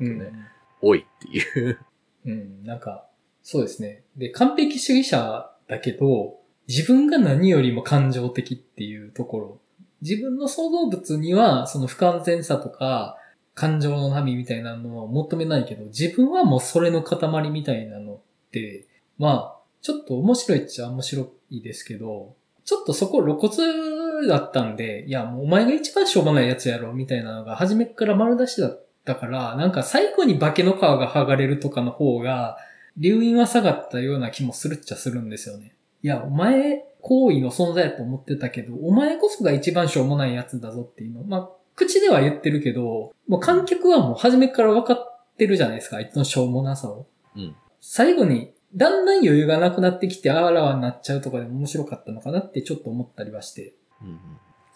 [0.00, 0.46] うん。
[0.82, 1.78] おいっていう。
[2.26, 3.06] うん、なんか、
[3.42, 4.02] そうですね。
[4.16, 6.38] で、完璧主義者だけど、
[6.68, 9.60] 自分が何よりも感情的っていうところ。
[10.02, 13.16] 自分の想像物には、その不完全さとか、
[13.54, 18.18] 感情の波みたいなのを求めないけど、自分はもうそれの塊みたいなのっ
[18.50, 18.86] て、
[19.18, 22.34] まあ、ちょっと面白いっちゃ面白いですけど、
[22.64, 32.58] ちょっとそこ露骨だったんで、いや、もうお前が一番しょうもないやつやろ、みたいなのが初めから丸出しだったから、なんか最後に化けの皮が剥がれるとかの方が、
[32.96, 35.74] 留飲は下がったような気もするっちゃするんですよね。
[36.02, 41.22] いや、お前、行為の存在だと思ってたけど、お前こそが一番しょうもないやつだぞっていうの。
[41.24, 47.06] まあ、口では言ってるけど、もう観客はもう初めから分かってるじゃないですか、あいつのしょうもなさを。
[47.36, 47.56] うん。
[47.80, 53.74] 最後に、だんだん余裕がなくなってきて、あらわになっちゃうとかでも面白かったのかなってちょっと思ったりはして。
[54.02, 54.18] うんうん、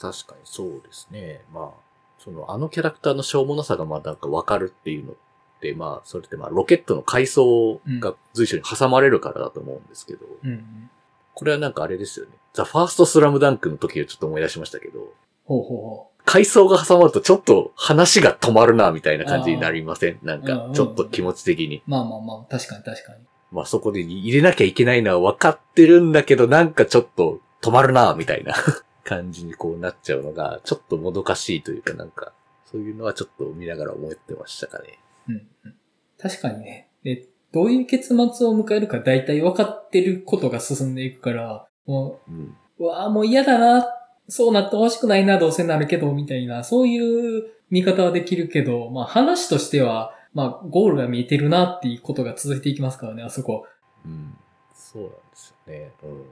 [0.00, 1.42] 確かにそうですね。
[1.52, 1.84] まあ、
[2.18, 5.16] その、あのキャラクターのしょうもなさがまあなんかわかるっていうのっ
[5.60, 10.90] て、まあ、それってまあ、ロケットの階層が随所に挟まれるからだと思うんですけど、うん。
[11.34, 12.32] これはなんかあれですよね。
[12.52, 15.00] ザ・ファーストスラムダンクの時をちょっと思い出しましたけど、
[15.44, 20.18] ほうほうほ階層が挟まるとちょっと話が止まるな、みたいな感じになりません？
[20.22, 21.78] なんかちょっと気持ち的に。
[21.78, 21.82] う。
[21.86, 23.18] まあまあまあ、確かに確かに。
[23.52, 28.54] まあそこで入れなきゃいけないのは分かってるんだけど、なんかちょっと止まるな、みたいな
[29.04, 32.32] 感じにこうなっちゃうのが、ちょっともどかしいというかなんか、
[32.64, 34.98] そういうのはちょっと見ながら思ってましたかね。
[35.28, 35.74] うんうん。
[36.18, 36.88] 確かにね。
[37.02, 42.56] で、どういう結末を迎えるか大体分かってることが進んでいくから、もうん。
[42.80, 43.86] う、うわあもう嫌だな、
[44.28, 53.66] そうなってほしくないな、どうせなるけど、みたいな、そういう見方はできるけど、まあ話としては、まあゴールが見えてるなっていうことが続いていきますからね、あそこ。
[54.04, 54.36] うん。
[54.74, 55.92] そうなんですよね。
[56.02, 56.24] うん。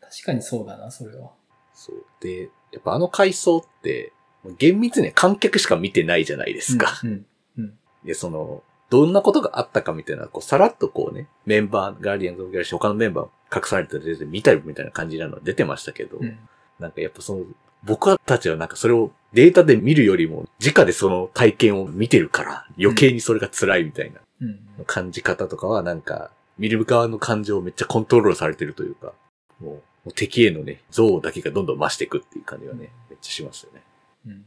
[0.00, 1.30] 確かにそうだな、それは。
[1.74, 2.04] そう。
[2.22, 4.14] で、やっぱあの階層って、
[4.56, 6.98] 厳密には観客しか見てないじゃないですか。
[7.04, 7.26] うん。
[7.58, 7.78] うん。
[8.04, 16.38] で、その、どんなことがあったかみたいな、こう、さらっとこうね、メンバー、ガーディアンズ・オブ・ギャラクシー、他のメンバー隠されて出て見たりみたいな感じなの出てましたけど、うん。
[16.80, 17.44] なんかやっぱその、
[17.84, 24.84] 僕たちはなんかそれをデータで見るよりも、直でその体験を見てるから、余計にそれが辛いみたいなうん。
[24.86, 29.12] 感じ方とかは、なんか、見る側の感情をめっちゃコントロールされてるというか、
[29.60, 33.82] もう、敵へのね、憎悪だけがどんどん増していくっていう感じがね、めっちゃしますよね。
[34.26, 34.44] うん。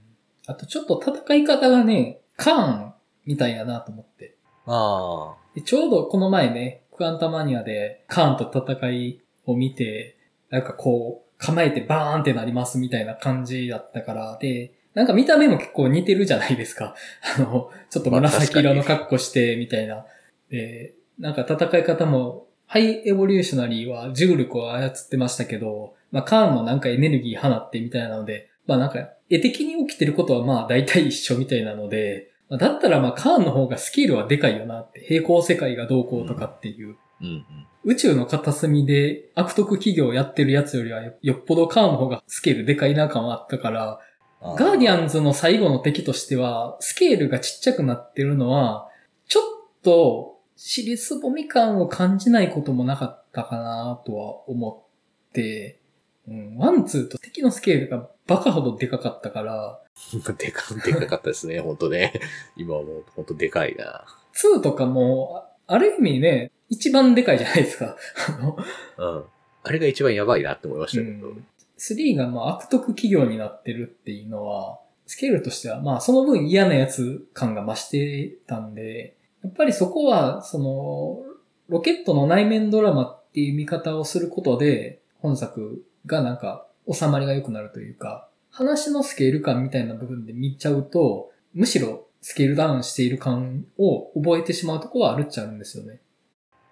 [0.48, 2.93] あとちょっと戦い方がね、カーン
[3.26, 4.36] みたいやなと思って。
[4.66, 10.18] あでちょうどこの前ね、クアンタマニアでカーンと戦いを見て、
[10.50, 16.96] なんかこう、構えてバーンってなりますみたいな感じだったから、で、なんか見た目も結構似てるじゃないですか。
[17.38, 20.06] あの、ちょっと紫色の格好して、みたいな。
[20.50, 36.98] で、なんか戦い方も、ハイエボリューショナリーは重力を操ってましたけど、まあカーンもなんかエネルギー放ってみたいなので、まあなんか絵的に起きてることはまあ大体一緒みたいなので、まあだったらまあカーンの方がスケールはでかいよなって、平行世界がどうこうとかっていう。
[37.20, 37.46] うんうん。
[37.86, 44.00] 宇宙の片隅で悪徳企業をやってるやつよりはよよっぽどカーンの方がスケールでかいな感はあったから、
[44.40, 48.88] あガーディアンズの最後の敵としては、スケールがちっちゃくなってるのは、
[49.28, 49.44] ちょっ
[49.82, 54.86] と、尻すぼみ感を感じないこともなかったかなとは思
[55.30, 55.80] って、
[56.28, 59.82] うん、 one, two と敵のスケールがバカほどでかかったから、
[60.38, 62.14] でか、でかかったですね、本当ね。
[62.56, 64.06] 今はもう本当でかいな。
[64.34, 67.98] 2とかも、あある意味ね、一番でかいじゃないですか。
[68.28, 68.58] あの
[68.98, 69.26] うん。
[69.66, 71.28] あれが一番やばいなって思いましたけど。
[71.30, 71.46] うん
[71.78, 81.20] 3がまあ悪徳企業になってるっていうのは、スケールとしてはまあその分嫌なやつ感が増してたんで、やっぱりそこは、その、
[81.68, 96.00] ロケットの内面ドラマっていう見方をすることで、本作がなんか収まりが良くなるというか、話のスケール感みたいな部分で見ちゃうと、むしろスケールダウンしている感を覚えてしまうところはあるっちゃあるんですよね。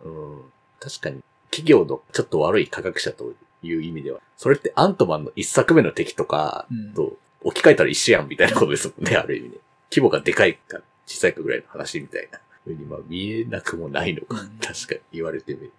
[0.02, 0.42] うん。
[0.80, 9.56] 確かに、企業のちょっと悪い科学者という意味では、それってアントマンの一作目の敵とかうんと置き換えたら一緒やんみたいなことですもんね、ある意味ね。
[9.92, 12.40] 規模がでかいか小さいかぐらいの話みたいな。
[12.64, 14.42] ふうにまあ見えなくもないのか。
[14.42, 15.72] うん確かに言われてみる。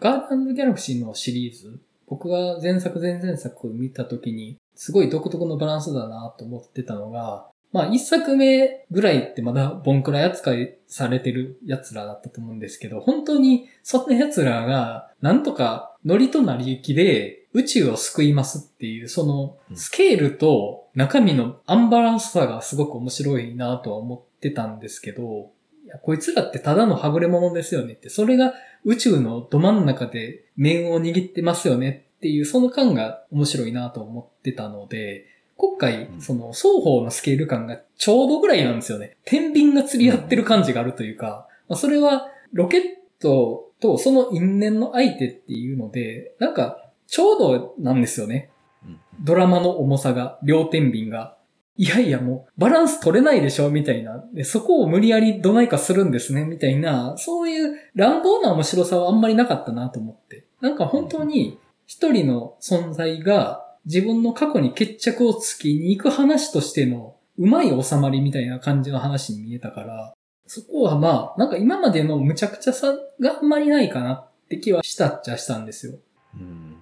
[0.00, 1.78] ガーディアンズ・ギャラクシーのシリーズ、
[2.08, 19.76] 僕が前作前々作を見たときに、すごい独特のバランスだなと思ってたのが、まあ一作目ぐらいってまだボンクラ扱いされてる奴らだったと思うんですけど、本当にそんな奴らがなんとかノリとなり行きで宇宙を救いますっていう、そのうん。
[19.76, 25.50] スケールと中身のアンバランスさがすごく面白いなとは思ってたんですけど、
[25.84, 28.54] いやこいつらってただのはぐれ者ですよねって、それが
[28.84, 39.16] 宇宙のど真ん中で面を握ってますよねっていう、その感が面白いなと思ってたので、今回う、んその双方のスケール感がちょうどぐらいなんですよね。
[39.24, 42.82] 天秤が釣り合ってる感じがあるというか、まあそれはロケッ
[43.20, 48.50] トとその因縁の相手っていうので、なんかちょうどなんですよね。
[48.84, 51.35] うんドラマの重さが、両天秤が。
[51.78, 54.24] いやいやもう、バランス取れないでしょみたいな。
[54.32, 60.44] で、そこを無理やりどないかするんですねみたいな、そういう乱暴な面白さはあんまりなかったなと思って。
[60.60, 70.14] なんか本当に、一人の存在が自分の過去に決着をつきに行く話としての、うまい収まりみたいな感じの話に見えたから、
[70.46, 75.98] そこはまあ、なんか今までの無茶苦茶さがあんまりないかなって気はしたっちゃしたんですよ。
[76.34, 76.76] うんうんうんうん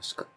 [0.00, 0.28] 確か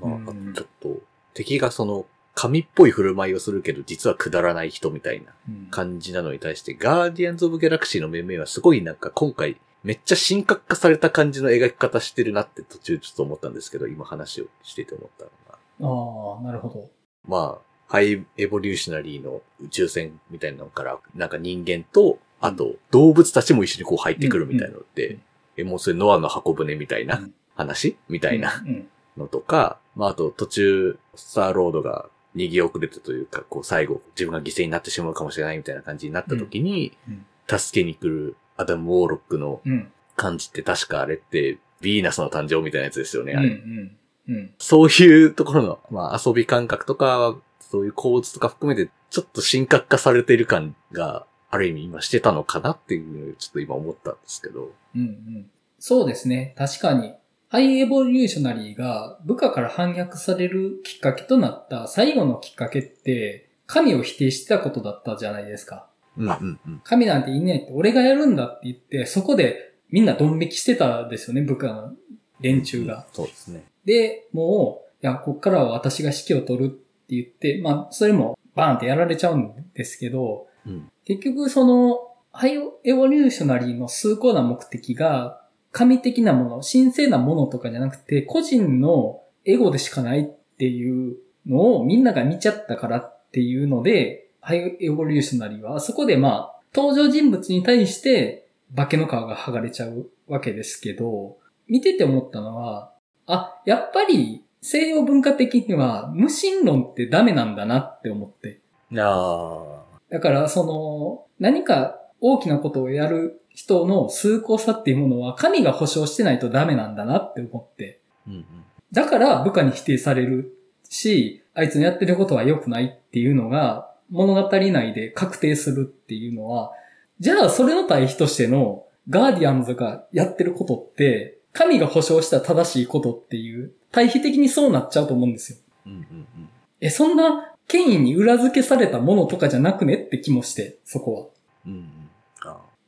[0.00, 0.16] にな。
[0.16, 1.02] まあ、うんちょっと、
[1.34, 2.06] 敵がその、
[2.36, 16.38] 神っぽい振る舞いをするけど、実はくだらない人みたいなうん感じなのに対して、ガーディアンズ・オブ・ギャラクシーの面々はすごいなんか今回、めっちゃ神格化された感じの描き方してるなって途中ちょっと思ったんですけど、今話をしてて思ったのが。
[16.38, 16.90] ああ、なるほど。
[17.26, 25.22] まあ、ハイエボリューショナリーの宇宙船みたいなのから、なんか人間と、あと動物たちも一緒にこう入ってくるみたいなのって、うん
[25.56, 28.88] え、もうそれノアの箱舟みたいなうん話みたいなうん。
[29.16, 39.92] のとか、まああと途中、スターロードが逃げ遅れたというか、こう最後自分が犠牲になってしまうかもしれないみたいな感じになった時に、うん助けに来るアダム・ウォーロックのうん。
[40.16, 43.38] 感じって確かあれって、ヴィーナスの誕生みたいなやつですよね、うん。
[43.38, 43.48] あれ。
[43.48, 43.96] うん。
[44.28, 44.54] うん。
[44.58, 54.72] そういうところの、まあ遊び感覚とか、そういう構図とか含めて、ちょっと神格化されている感が、ある意味今してたのかなっていうちょっと今思ったんですけど。
[54.94, 55.50] うんうん。
[55.78, 56.54] そうですね。
[56.56, 57.14] 確かに。
[57.48, 65.88] ハイエボリューショナリーが部下から反逆されるきっかけとなった最後のきっかけって、神を否定してたことだったじゃないですか。
[66.16, 66.80] うんうんうん。
[66.84, 71.92] 神なんていねえって、俺がやるんだって言って、そこでみんなドン引きしてたですよね、部下の
[72.40, 73.06] 連中が。
[73.12, 73.64] そうですね。
[73.84, 80.90] で、もう、いや、こっからは私が指揮を取るって言って、まあ、それもバーンってやられちゃうんですけど、うん。
[81.04, 82.00] 結局その、
[82.32, 85.45] ハイエボリューショナリーの崇高な目的が、
[85.76, 91.16] 神的なもの、神聖なものとかじゃなくて、個人のエゴでしかないっていう
[91.46, 101.36] のをみんなが見ちゃったからっていうので、ハイエボリューショナリーは、あそこでまあ、登場人物に対して、化けの皮が剥がれちゃうわけですけど、
[101.68, 102.94] 見てて思ったのは、
[103.26, 108.60] あ、やっぱり西洋文化的には無神論ってダメなんだなって思って。
[108.96, 112.00] あだから、その、何か
[112.32, 118.00] 大きなことをやる人の崇高さっていうものは神が保証してないとダメなんだなって思って。
[118.28, 118.30] ー。
[118.30, 118.44] うんうん。
[118.92, 120.52] だから部下に否定される
[120.88, 126.72] し、あいつのやってることは良くないっていうのが物語内で確定するっていうのは、
[127.18, 135.58] じゃあそれの対比としてのガーディアンズがやってることって、神が保証した正しいことっていう、対比的にそうなっちゃうと思うんですよ。
[135.86, 136.48] うんうんうん。
[136.80, 141.26] え、そんな権威に裏付けされたものとかじゃなくねって気もして、そこは。
[141.66, 141.95] うん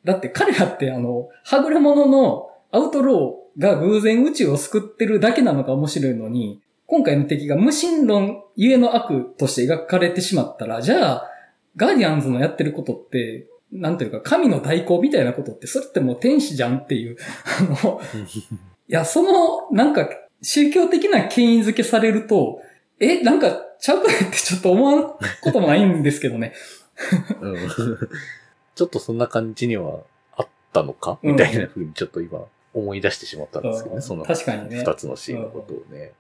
[0.04, 11.30] だって彼らってあの、はぐれ者のアウトローが偶然宇宙を救ってるだけなのが面白いのに、今回の敵が無神論ゆえの悪として描かれてしまったら、じゃあ、
[11.76, 17.16] ガーディアンズのやってることって、なんというか神の代行みたいなことって、それってもう天使じゃんっていう、
[17.60, 18.24] あの、ー
[18.88, 20.08] いや、その、なんか、
[20.40, 22.62] 宗教的な権威づけされると、
[23.00, 25.18] え、なんか、ちゃうくないってちょっと思わんこ
[25.52, 26.54] ともないんですけどね。
[28.78, 30.00] うんちょっとそんな感じには
[30.36, 31.18] あったのか？
[31.22, 32.40] うんみたいな風にちょっと今
[32.74, 36.12] 思い出してしまったんですけどね、うんその確かにね二つのシーンのことをね。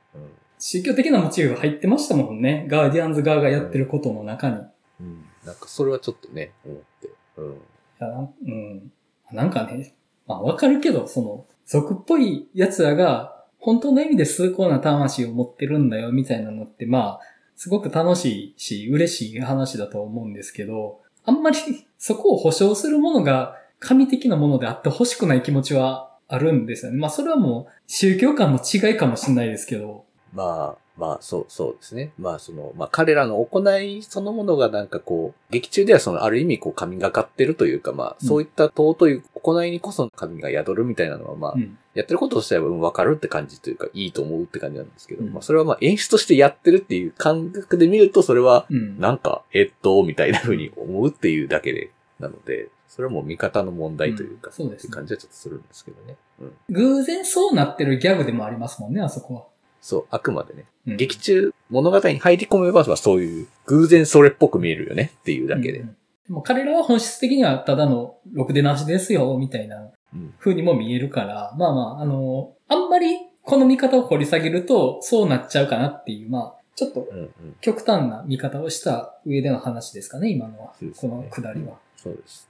[0.60, 2.66] 宗教的なモチーフが入ってましたもんね。
[2.68, 4.56] ガーディアンズ側がやってることの中に。
[4.56, 4.66] いうん。
[5.00, 5.24] うん。
[5.44, 7.10] なんかそれはちょっとね、思って。
[7.36, 7.60] うん。
[8.00, 8.92] やなんうん。
[9.30, 9.94] なんかね、
[10.26, 17.20] まあわかるけど、その、俗っぽい奴らが、本当の意味で崇高な魂を持ってるんだよ、みたいなのって、まあ、
[17.54, 21.58] すごく楽しいし、嬉しい話だと思うんですけど、あんまり
[21.98, 26.98] そこを保証するものが神的なものであってほしくない気持ちはあるんですよね。
[26.98, 32.10] まあそれはもう宗教観の違いかもしれないですけど、まあ、まあ、そう、そうですね。
[32.18, 41.78] まあ、その、まあ、彼らの行いそのものがなんかこう、劇中ではその、ある意味こう、神がかってるというか、まあ、うんそういった尊い行いにこそ神が宿るみたいなのは、まあ、うん。
[41.94, 48.98] やってることとしてはうんわかるって感じというか、いいと思うって感じなんですけど、うんまあ、それはまあ、演出としてやってるっていう感覚で見ると、それは、うん。
[48.98, 56.16] なんか、えっと、みたいな風に思うっていうだけで、なので、それはもう見方の問題というか、うんそうですねって感じはちょっとするんですけどね。
[56.40, 56.52] うん。
[56.70, 59.44] 偶然そうなってるギャグでもありますもんね、あそこは。
[59.80, 60.64] そう、あくまでね。
[60.86, 65.80] うん劇中、物語に入り込めば、まあそういう、偶然それっぽく見えるよねっていうだけで。
[65.80, 65.96] うん
[66.28, 70.34] でも彼らは本質的にはただのろくでなしですよ、みたいなうん。
[70.38, 77.56] 風にも見えるから、まあまあ、あの、あんまりこの見方を掘り下げるとそうなっちゃうかなっていう、まあ、ちょっとうんうん。
[77.62, 80.74] 極端な見方をした上での話ですかね、今のは。
[80.80, 81.78] ねこのくだりは。
[81.96, 82.48] そうです。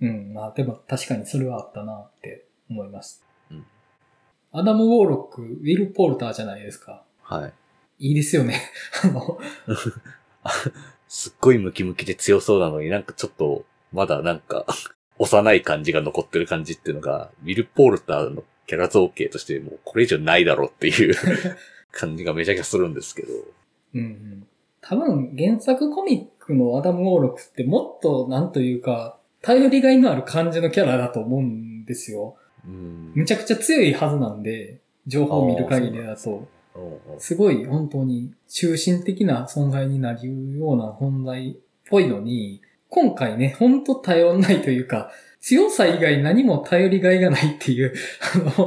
[0.00, 3.23] うん、まあでも確かにそれはあったなって思います。
[4.54, 7.02] うんアダム・ウォーロック、ウィル・ポルターじゃないですか。
[7.22, 7.52] はい。
[7.98, 8.60] いいですよね。
[9.02, 9.38] あの、
[11.08, 14.64] すっごいムキムキで強そうなのになんかちょっと、まだなんか、
[15.18, 21.14] 幼い感じが残ってる感じっていうのが、ウィル・ポールターのキャラ造形としてもうこれ以上ないだろうっていう
[21.92, 23.28] 感じがめちゃくちゃするんですけど。
[23.94, 24.46] うんうん。
[24.80, 32.36] 多分原作コミックのアダム・ウォーロックってもっとなんというか、頼りがいのある感じのキャラだと思うんですよ。
[32.66, 36.48] うんむちゃくちゃ強いはずなんで、情報を見る限りだと、
[37.18, 41.54] すごい本当に中心的な存在になるような存在っ
[41.88, 45.10] ぽいのに、今回ね、本当頼んないというか、
[45.40, 48.66] 強さ以外何も頼りがいがないっていう、あう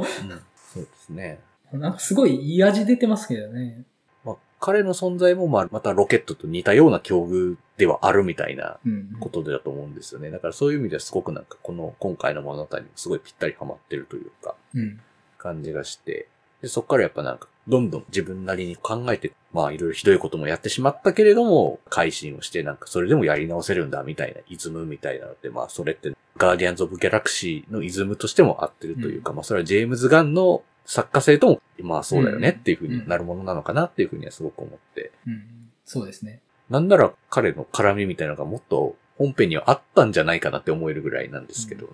[0.72, 1.40] そうですね。
[1.72, 3.82] の、なんかすごいいい味出てますけどね。
[4.60, 9.16] 彼の存在もまあまたロケットと似たような境遇ではあるみたいなうん。
[9.20, 10.30] ことだと思うんですよね。
[10.30, 15.00] だからそういう意味ではすごくなんかこの今回の物語にすごいぴったりハマってるというかうん。
[15.38, 16.26] 感じがして、
[16.60, 35.70] でそこからやっぱなんかどんどん自分なりに考えて、まあいろいろひどいこともやってしまったけれども、改心をしてなんかそれでもやり直せるんだみたいなイズムみたいなのって、まあそれってガーディアンズ・オブ・ギャラクシーのイズムとしても合ってるというか、まあそれはジェームズ・ガンの作家性とも、まあそうだよねっていうふうになるものなのかなっていうふうにはすごく思って、うん。
[35.84, 36.40] そうですね。
[36.70, 41.88] なんなら彼の絡みみたいなのがもっと本編にはあったんじゃないかなって思えるぐらいなんですけど、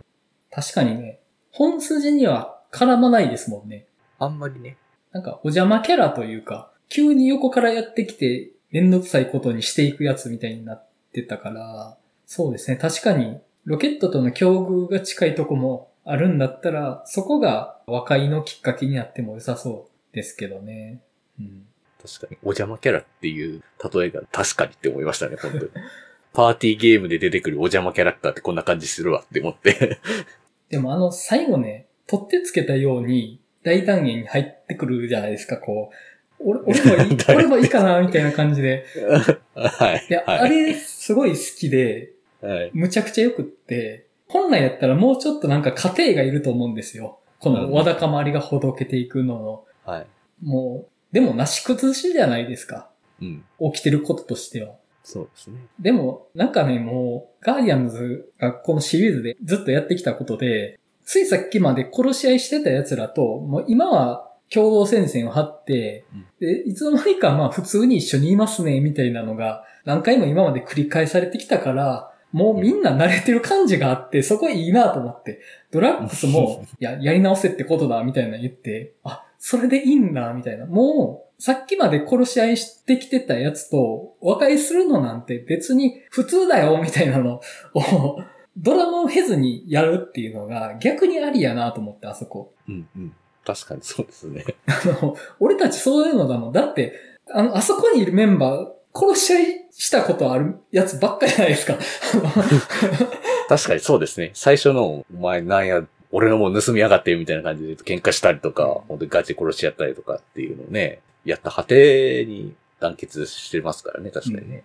[0.50, 1.20] 確かにね、
[1.50, 3.86] 本筋には絡まないですもんね。
[4.18, 4.76] あんまりね、
[5.14, 11.96] なんかお邪魔キャラというか、急に横からやってきて、めんどくさいことにしていくやつみたいになってたから、
[12.26, 12.76] そうですね。
[12.76, 21.00] 確かに、ロケットとの境遇が近いとこもあるんだったら、そこが和解のきっかけになっても良さそうですけどね。
[21.38, 21.66] うん。
[22.02, 23.62] 確かに、お邪魔キャラっていう
[23.94, 25.70] 例えが確かにって思いましたね、本当に。
[26.34, 30.00] パーティーゲームで出てくるお邪魔キャラクターってこんな感じするわって思って。
[30.68, 35.94] でもあの、最後ね、取ってつけたように、大断言に入ってくるじゃないですか、こう。
[36.38, 38.84] 俺俺もいい、 誰俺もいいかな、みたいな感じで。
[39.54, 40.06] はい。
[40.08, 42.70] いや、はい、あれ、すごい好きで、はい。
[42.74, 47.18] むちゃくちゃ良くって、本来やったらもうちょっとなんか過程がいると思うんですよ。
[47.38, 49.64] このわだかまりがほどけていくのの。
[49.84, 50.06] はい。
[50.42, 52.90] もう、でもなし崩しじゃないですか。
[53.20, 53.44] うん。
[53.72, 54.74] 起きてることとしては。
[55.02, 55.58] そうですね。
[55.78, 66.04] でも、なんかね、もう、ガーディアンズがこのシリーズでずっとやってきたことで、ついさっきまで殺し合いしてた奴らと、もう今は共同戦線を張って、
[66.40, 75.40] で、いつの間にかまあ普通に一緒にいますね、みたいなのが何回も今まで繰り返されてきたから、もうみんな慣れてる感じがあって、そこいいなと思って、
[75.70, 80.66] ドラッグスも、 いや、やり直せってことだ、みたいな言って、あ、それでいいんだ、みたいな。
[80.66, 87.40] もう、さっきまで殺し合いしてきてたやつと和解するのなんて別に普通だよ、みたいなの
[87.74, 88.18] を、
[88.56, 92.52] ドラマを経ずにやるっていうのが逆にありやなと思って、あそこ。
[92.68, 93.12] うんうん。
[93.44, 94.44] 確かにそうですね。
[94.66, 96.52] あの、俺たちそういうのだもん。
[96.52, 96.94] だって、
[97.30, 101.76] あの、あそこにいるメンバー、殺し合いしたことあるやつばっかじゃないですか。
[103.48, 104.30] 確かにそうですね。
[104.34, 114.62] 最初の、お前なんや、俺のもん盗みやがってみたいな感じで喧嘩したりとか、本当にガチで殺し合ったりとかっていうのをね、やった果てに団結してますからね、確かにね。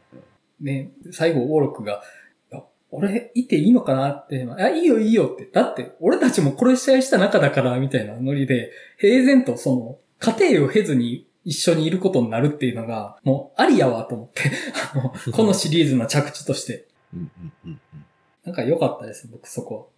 [0.62, 2.04] ね、最後、ウォーロックが、
[2.92, 5.46] 俺、いていいのかなって、あ、いいよいいよって。
[5.46, 14.52] だって、俺たちも殺し合いした仲だから、みたいなノリで、平然とその、家庭を経ずに一緒にいることになるっていうのが、もう、ありやわと思って、
[14.94, 16.88] あの、このシリーズの着地として。
[17.14, 18.06] うんうんうんうん。
[18.44, 19.92] なんか良かったです、僕そこ。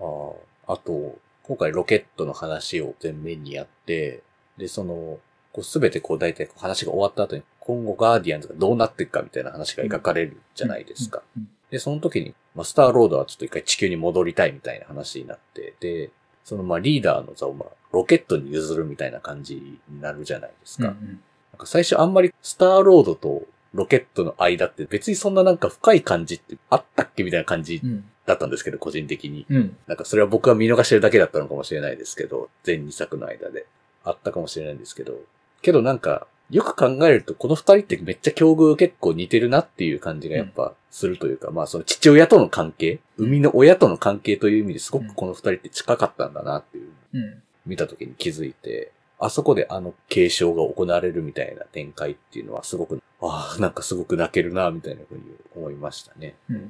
[0.00, 4.22] ああ、あと、今回ロケットの話を前面にやって、
[4.58, 5.18] で、その、
[5.52, 11.22] こうすべてこう大体こう話が終わった後に、今後ガーディアンズがどうなっていくかみたいな話が描かれるじゃないですか。
[11.36, 11.48] うん。
[11.70, 16.10] で、その時に、まあ、スターロードはちょっと一回地球に戻りたいみたいな話になって、で、
[16.44, 20.88] そのまあリーダーの座をまあロケットに譲るみたいな感じになるじゃないですか。
[20.88, 23.42] うんうんなんか最初あんまりスターロードと
[23.72, 28.04] ロケットの間って別にそんななんか深い感じってあったっけみたいな感じうん。
[28.26, 29.46] だったんですけど、個人的に。
[29.48, 29.76] うん。
[29.86, 33.66] なんかそれは僕は見逃してるだけだったのかもしれないですけど、全2作の間で。
[34.04, 35.18] あったかもしれないんですけど。
[35.62, 47.42] けどなんか、よく考えるとこの二人ってめっちゃ境遇結構似てるなっていう感じがやっぱするというか、まあその父親との関係、生みの親との関係という意味ですごくこの二人って近かったんだなっていう、うん。
[47.66, 55.22] 見た時に気づいて、あそこであの継承が行われるみたいな展開っていうのはすごく、ああ、なんかすごく泣けるな、みたいなふうに
[55.54, 56.34] 思いましたね。
[56.48, 56.56] うん。
[56.56, 56.62] うん。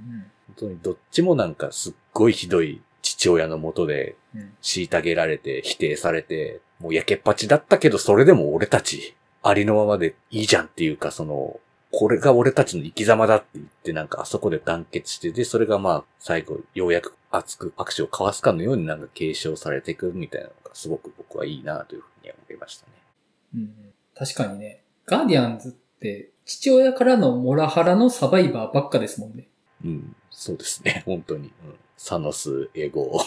[0.49, 4.53] 本当にどっちもなんかすっごいひどい父親のもとでうん。
[4.61, 11.61] 虐げられて、否定されて、もうやけっぱちだったけど、それでも俺たち、ありのままでいいじゃんっていうか、その、
[11.91, 22.93] これが俺たちの生き様だって言って、なんかあそこで団結して、で、それがまあ、最後、ようやく熱く握手を交わすかのようになんか継承されていくみたいなのが、すごく僕はいいなというふうに思いましたね。
[23.55, 23.75] うん。
[24.15, 29.49] 確かにね、ガーディアンズって、父親からのモラハラのサバイバーばっかですもんね。
[29.85, 31.53] うん、そうですね、本当に。
[31.65, 33.19] うん、サノス、エゴ、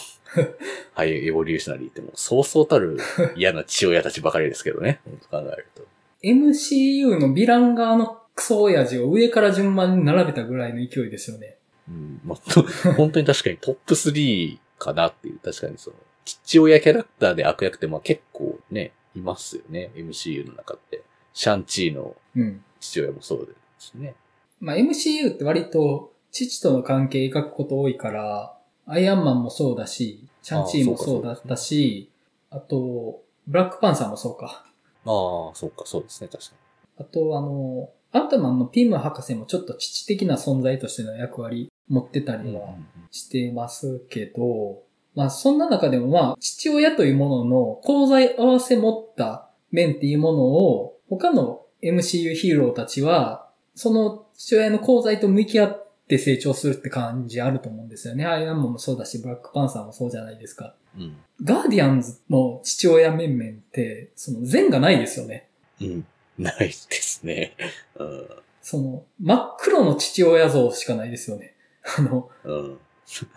[0.93, 2.97] ハ イエボリューショナリーってもうそうそうたる
[3.35, 5.83] 嫌な父親たちばかりですけどね、考えると。
[6.23, 11.57] MCU のヴィラン側のクソ親父を上から順番に並べたぐらいの勢いですよね。
[11.87, 12.63] うん、まあ、と
[12.93, 15.95] 本当に確かにトップ3かなっていう、確かにその、
[16.25, 21.03] 父親キャラクターで悪役ってまあ結構ね、いますよね、MCU の中って。
[21.33, 22.63] シャンチーのうん。
[22.79, 24.15] 父親もそうですね。
[24.59, 32.09] まあ、MCU って割と父との関係描くこと多いから、アイアンマンもそうだし、シャンチーもそうだったし、
[32.49, 34.65] あと、ブラックパンサーもそうか。
[35.05, 36.51] ああ、そうか、そうですね、確か
[36.99, 42.75] ああと、あの、アントマンのピム博士もちょっと父的な存在としての役割持ってたりは
[43.09, 44.83] してますけど、
[45.15, 58.25] まあそんな中でもまあ父親というものの功罪合わせ持った面っていうものを他の MCU ヒーローたちはその父親の功罪と向き合って成長するって感じあると思うんですよね。
[58.25, 60.75] アイアンマンもそうだし、ブラックパンサーもそうじゃないですか。
[60.97, 61.15] うん。
[61.41, 65.47] ガーディアンズの父親面々って、その善がないですよね。
[65.79, 66.05] うん。
[66.37, 67.55] ないですね。
[67.97, 68.27] うん。
[68.61, 71.55] その、真っ黒の父親像しかないですよね。
[71.97, 72.77] あの、うん。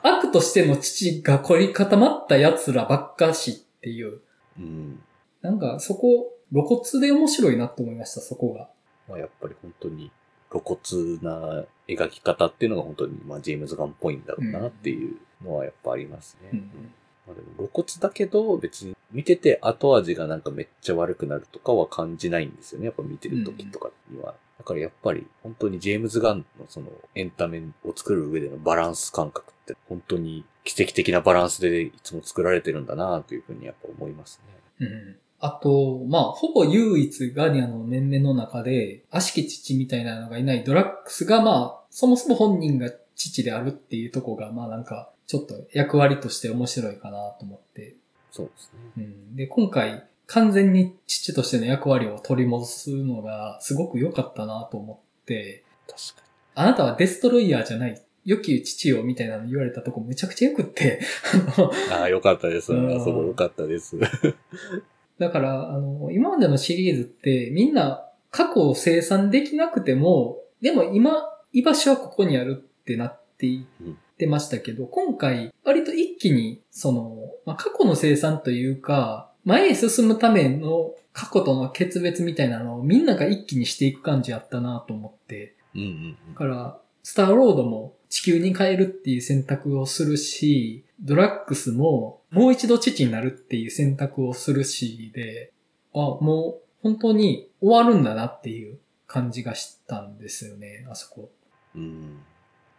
[0.03, 4.21] 悪としての父が凝り固まった奴らばっかしっていう。
[4.59, 5.01] うん。
[5.43, 8.69] なんか、そこ、露骨で面白いなと思いました、そこが。
[9.09, 10.11] まあ、やっぱり本当に
[10.51, 10.79] 露骨
[11.23, 16.51] な描き方っていうのが本当に、まあ、ジェームズ・ガンっぽいんだろうなっていうのはやっぱありますね。
[16.53, 16.93] うん
[17.27, 22.87] まあ、でも露骨だけど、別に見てて後味がなんかめっちゃ悪くなるとかは感じないんですよね。
[22.87, 24.35] やっぱ見てる時とかには。
[24.59, 34.41] だからやっぱり本当にジェームズ・ガンのそのエンタメを作る上でのバランス感覚って本当に奇跡的なバランスでいつも作られてるんだなというふうにやっぱ思います
[34.81, 34.87] ね。
[34.87, 35.17] うん。
[35.45, 47.95] あと、まあ、ほぼ唯一ガーディアンの面々の中で、悪しき父みたいなのがいないドラッグスが、まあ、そもそも本人が父であるっていうとこが、まあなんか、ちょっと役割として面白いかなと思って。
[48.33, 49.05] そうですね。
[49.05, 49.37] うん。
[49.37, 58.01] で、今回、完全に父としての役割を取り戻すのが、すごく良かったなと思って、確かあなたはデストロイヤーじゃない。
[58.25, 61.01] 良き父よ、みたいなの言われたとこめちゃくちゃ良くって、
[61.93, 61.97] あ。
[61.97, 62.73] ああ、よかったです。
[62.73, 63.99] うんあそこよかったです。
[65.19, 86.17] だから、あの、今までのシリーズってみんな過去を生産できなくても、でも今、居場所はここにあるってなっていってましたけど、今回、割と一気に、その、まあ、過去の生産というか、前へ進むための過去との決別みたいなのをみんなが一気にしていく感じあったなと思って、うんうん。
[86.33, 95.53] だから、スターロードも地球に帰るっていう選択をするし、ドラッグスももう一度父になるっていう選択をするしで、
[95.95, 101.31] あ、もう本当に終わるんだなっていう感じがしたんですよね、あそこ。
[101.75, 101.83] うん。
[101.83, 102.19] うん。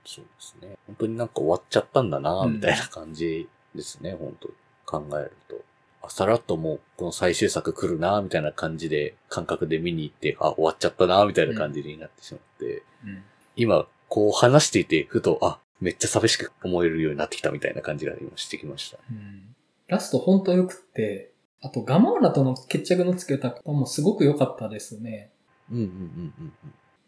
[0.05, 0.77] そうですね。
[0.87, 4.49] 本当になんか終わっちゃったんだな、うんみたいな感じですね、本当
[4.85, 5.55] 考えると。
[6.01, 13.23] あ、さらっともう、この最終作来るな、みたいな感じで、感覚で見に行って、あ、終わっちゃったな、みたいな感じになってしまって、うん。
[13.55, 18.97] 今、こう話していて、ふと、あ、めっちゃ寂しく思えるようになってきたみたいな感じが今してきました。
[19.09, 19.55] うん
[19.87, 25.31] ラスト本当良くって、あとガモーラとの決着のつけた方もすごく良かったですね。
[25.71, 26.53] うんうんうんうん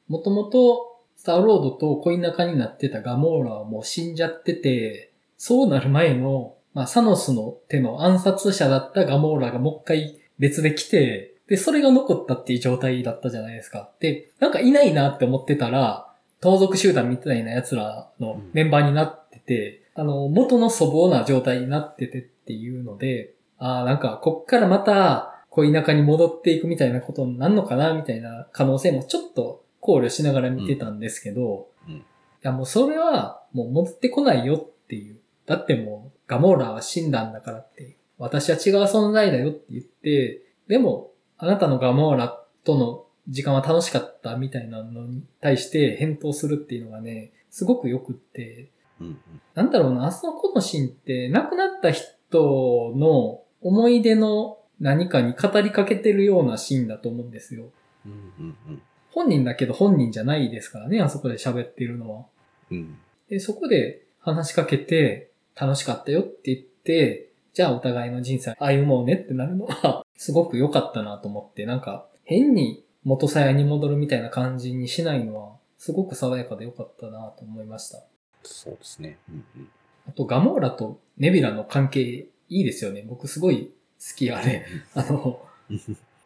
[0.07, 13.91] もともと、スターロードと恋仲になってたガモーラはもう死んじゃってて、そうなる前の、まあ、サノスの手の暗殺者だったガモーラがもう一回別で来て、で、それが残ったっていう状態だったじゃないですか。
[13.99, 16.06] で、なんかいないなって思ってたら、
[16.41, 32.03] 盗賊集団みたいな奴らのメンバーになってて、あの、元の粗暴な状態になっててっていうので、ああ、なんか、こっからまた、恋仲に戻っていくみたいなことになるのかなみたいな可能性もちょっと考慮しながら見てたんですけど、うんうん
[32.38, 35.17] いやもうそれはもう戻ってこないよっていう。
[35.45, 37.97] だってもうガモーラは死んだんだからって。
[38.19, 48.69] 私は違う存在だよって言って、でもあなたのガモーラとの時間は楽しかったみたいなのに対して返答するっていうのがね、すごくよくって、
[48.99, 49.17] うんうん
[49.53, 57.65] なんだろうな、あそこのシーンって亡くなった人の思い出の何かに語りかけてるようなシーンだと思うんですよ。
[58.05, 62.25] うんうんうん本人だけど本人じゃないですからね、あそこで喋ってるのは。
[62.69, 62.97] うん
[63.30, 78.03] で、そこで話しかけて、楽しかったよって言って、じゃあお互いの人生歩もうねってなるのは、すごく良かったなと思って、なんか、変に元さやに戻るみたいな感じにしないのは、すごく爽やかで良かったなと思いました。
[78.43, 79.17] そうですね。
[79.29, 79.69] うんうん
[80.09, 83.03] あと、ガモーラとネビラの関係いいですよね。
[83.05, 84.65] 僕すごい好きあれ。
[84.93, 85.41] あの、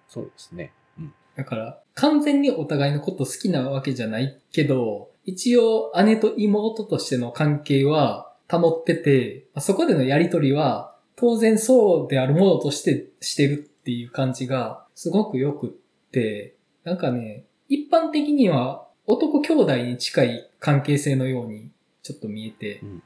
[0.07, 0.71] そうですね。
[0.97, 15.69] うんだから、完全にお互いのこと好きなわけじゃないけど、一応姉と妹としての関係は保ってて、まあそこでのやりとりは当然そうであるものとしてしてるっていう感じがすごくよくっ
[16.11, 21.69] て、なんかね、一般的には男兄弟に近い関係性のように
[22.03, 23.03] ちょっと見えてう、ん。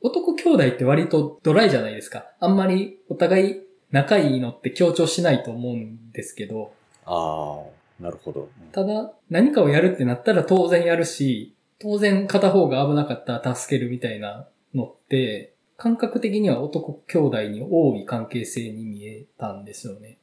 [0.00, 2.26] 男兄弟って割とドライじゃないですか。
[2.40, 3.56] あんまりお互い
[3.90, 6.72] 仲いいのって強調しないと思うんですけど、
[7.04, 7.62] あ
[8.00, 8.48] あ、なるほど。
[8.72, 20.18] ただ、何かをやるってなったら当然やるし、当然片方が危なかったら助けるみたいなのって、感覚的には男兄弟に多い関係性に見えたんですよね。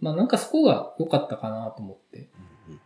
[0.00, 2.28] あまあなんかそこが良かったかなと思って。
[2.66, 2.80] うん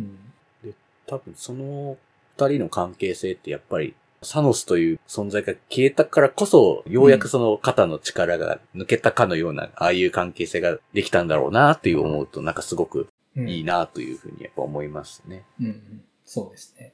[0.00, 0.18] うん
[0.64, 0.74] うん。
[1.06, 1.96] 多分その
[2.36, 15.44] 二人の関係性ってやっぱり、サノスという存在が消えたからこそ、ようやくその肩の力が抜けたかのような、ああいう関係性ができたんだろうなっていう思うと、なんかすごくうん、いいなというふうにやっぱ思いますね。
[15.60, 16.04] うんうん。
[16.24, 16.92] そうですね。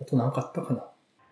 [0.00, 0.84] あと何かあったかな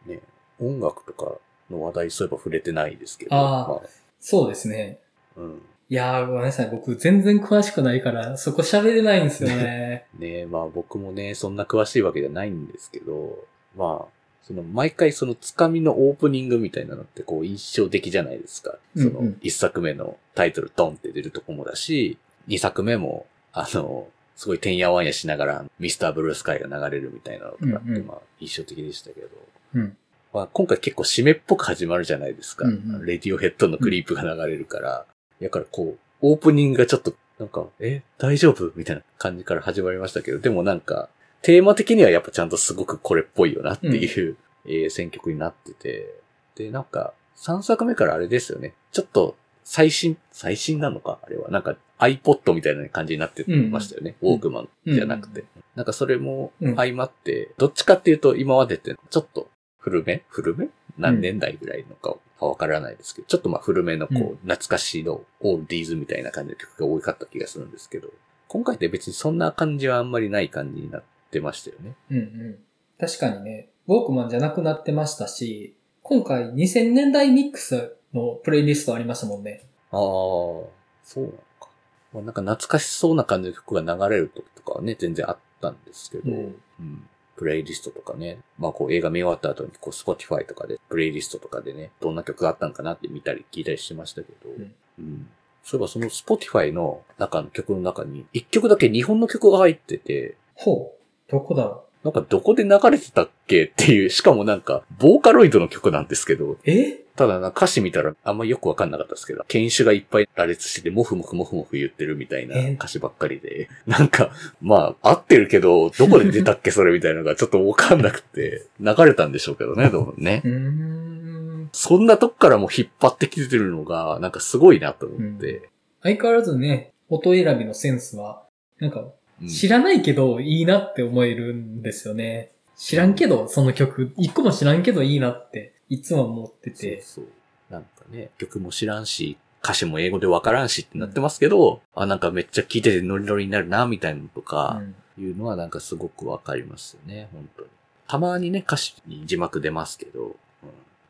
[0.06, 0.20] ね
[0.60, 1.38] 音楽とか
[1.70, 3.34] の話題そういえば触れてないですけど。
[3.34, 3.82] あーま
[4.20, 5.00] そうですね。
[5.36, 5.62] うん。
[5.90, 6.68] いやー、ごめんなさい。
[6.70, 10.06] 僕全然詳しくないから、そこ喋れないんですよね。
[10.18, 18.78] ねまあ僕もね、そんな詳しいわけじゃないんですけど、まあ、その毎回そのつかみのオープニングみたいなのってこう印象的じゃないですか。
[18.96, 29.28] その一作目のタイトルドンって出るとこもだし、二作目も、あの、すごいてんやわんやしながらミスターブルースカイが流れるみたいなのとかってまあ印象的でしたけど、
[29.74, 29.96] うん。
[30.32, 32.66] まあ今回結構締めっぽく始まるじゃないですか。
[32.66, 35.06] うんうんレディオヘッドのクリープが流れるから。
[35.40, 38.72] だからこう、オープニングがちょっと、なんか、え、大丈夫？
[38.74, 41.08] みたいな感じから始まりましたけど、でもなんか、
[41.42, 44.36] テーマ的にはやっぱちゃんとすごくこれっぽいよなっていう、
[44.66, 46.14] えー選曲になってて。
[46.56, 48.74] で、なんか、3作目からあれですよね。
[48.90, 51.18] ちょっと、最新、最新なのか？
[51.22, 51.50] あれは。
[51.50, 54.16] なんか iPod みたいな感じになってましたよね。
[54.22, 55.44] うんウォークマンじゃなくて。
[55.76, 60.24] なんかそれもうん相まって、どっちかっていうと今までってちょっと古め？
[60.28, 60.68] 古め？
[60.98, 68.08] 何年代ぐらいのかわからないですけど、ちょっとまあ古めのこう、うん懐かしいのオールディーズみたいな感じの曲が多かった気がするんですけど、
[68.48, 71.94] 今回って別にそんな感じはあんまりない感じになってましたよね。
[72.10, 72.58] うんうん。
[72.98, 79.62] 確かにね、ウォークマンじゃなくなってましたし、今回2000年代ミックスのプレイリストありましたもんね。
[79.90, 80.70] ああ、そ
[81.16, 81.68] うなのか。
[82.14, 87.08] まあ、なんか懐かしそうな感じの曲が流れる時とかはね、全然あったんですけど、うんうん
[87.38, 88.40] プレイリストとかね。
[88.58, 95.28] まあこう映画見終わった後にこう Spotify とかで、プレイリストとかでね、どんな曲があったんかなって見たり聞いたりしてましたけど、うんうん
[95.62, 101.30] そういえばその Spotify の中の曲の中に、一曲だけ日本の曲が入ってて、ほう。
[101.30, 106.98] どこだろなんかどこで流れてたっけっていう、 しかもなんか、ボーカロイドの曲なんですけど、うえ？
[107.16, 112.74] ただな歌詞見たらあんまよくわかんなかったですけど、犬種がいっぱい羅列してて、もふもふもふもふ言ってるみたいなえ？
[112.74, 114.30] 歌詞ばっかりで、なんか、
[114.62, 116.70] まあ、合ってるけど、どこで出たっけ？
[116.72, 120.48] それみたいなのがちょっとわかんなくて、流れたんでしょうけどね、 どうもねう。
[120.48, 121.68] ーん。
[121.72, 125.68] そんなとこからも引っ張ってきてるのが、なんかすごいなと思って。
[126.02, 128.44] 相変わらずね、音選びのセンスは、
[128.78, 129.10] なんか、うん
[129.46, 132.50] 知らないけどいいなって思えるんですよね。
[132.76, 137.02] 知らんけど、その曲、一個も知らんけどいいなって、いつも思ってて。
[137.02, 137.30] そうそ
[137.70, 137.72] う。
[137.72, 147.68] なんかね、曲も知らんし、歌詞も英語でわからんしってなってますけど、あ、なんかめっちゃ聴いててノリノリになるな、みたいなのとか、うんいうのはなんかすごくわかりますよね、本当に。
[148.06, 150.34] たまにね、歌詞に字幕出ますけど、うん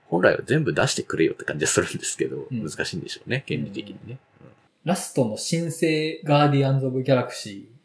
[0.06, 4.18] 本来は全部出してくれよって感じはするんですけど、うん難しいんでしょうね、原理的にね。
[4.84, 7.77] ラストの新生ガーディアンズ・オブ・ギャラクシー、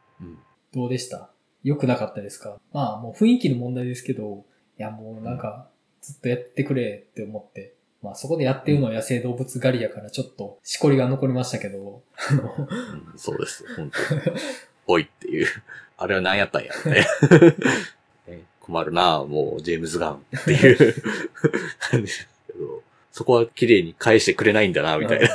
[0.74, 1.30] どうでした？
[1.64, 2.60] 良くなかったですか？
[2.74, 4.46] まあもう雰囲気の問題ですけど、
[4.80, 5.70] いやもうなんか、
[6.02, 7.76] ずっとやってくれって思って。
[8.02, 12.62] まあそこでやってるのは野生動物狩りやからちょっとしこりが残りましたけど、あの、う
[13.16, 14.22] んそうです、本当に。
[14.88, 15.48] おいっていう。
[15.96, 16.76] あれは何やったんやっ
[18.60, 20.78] 困るなもう、ジェームズ・ガンっていう
[21.80, 25.30] 感じですけど、そこは綺麗に返してくれないんだな、みたいな。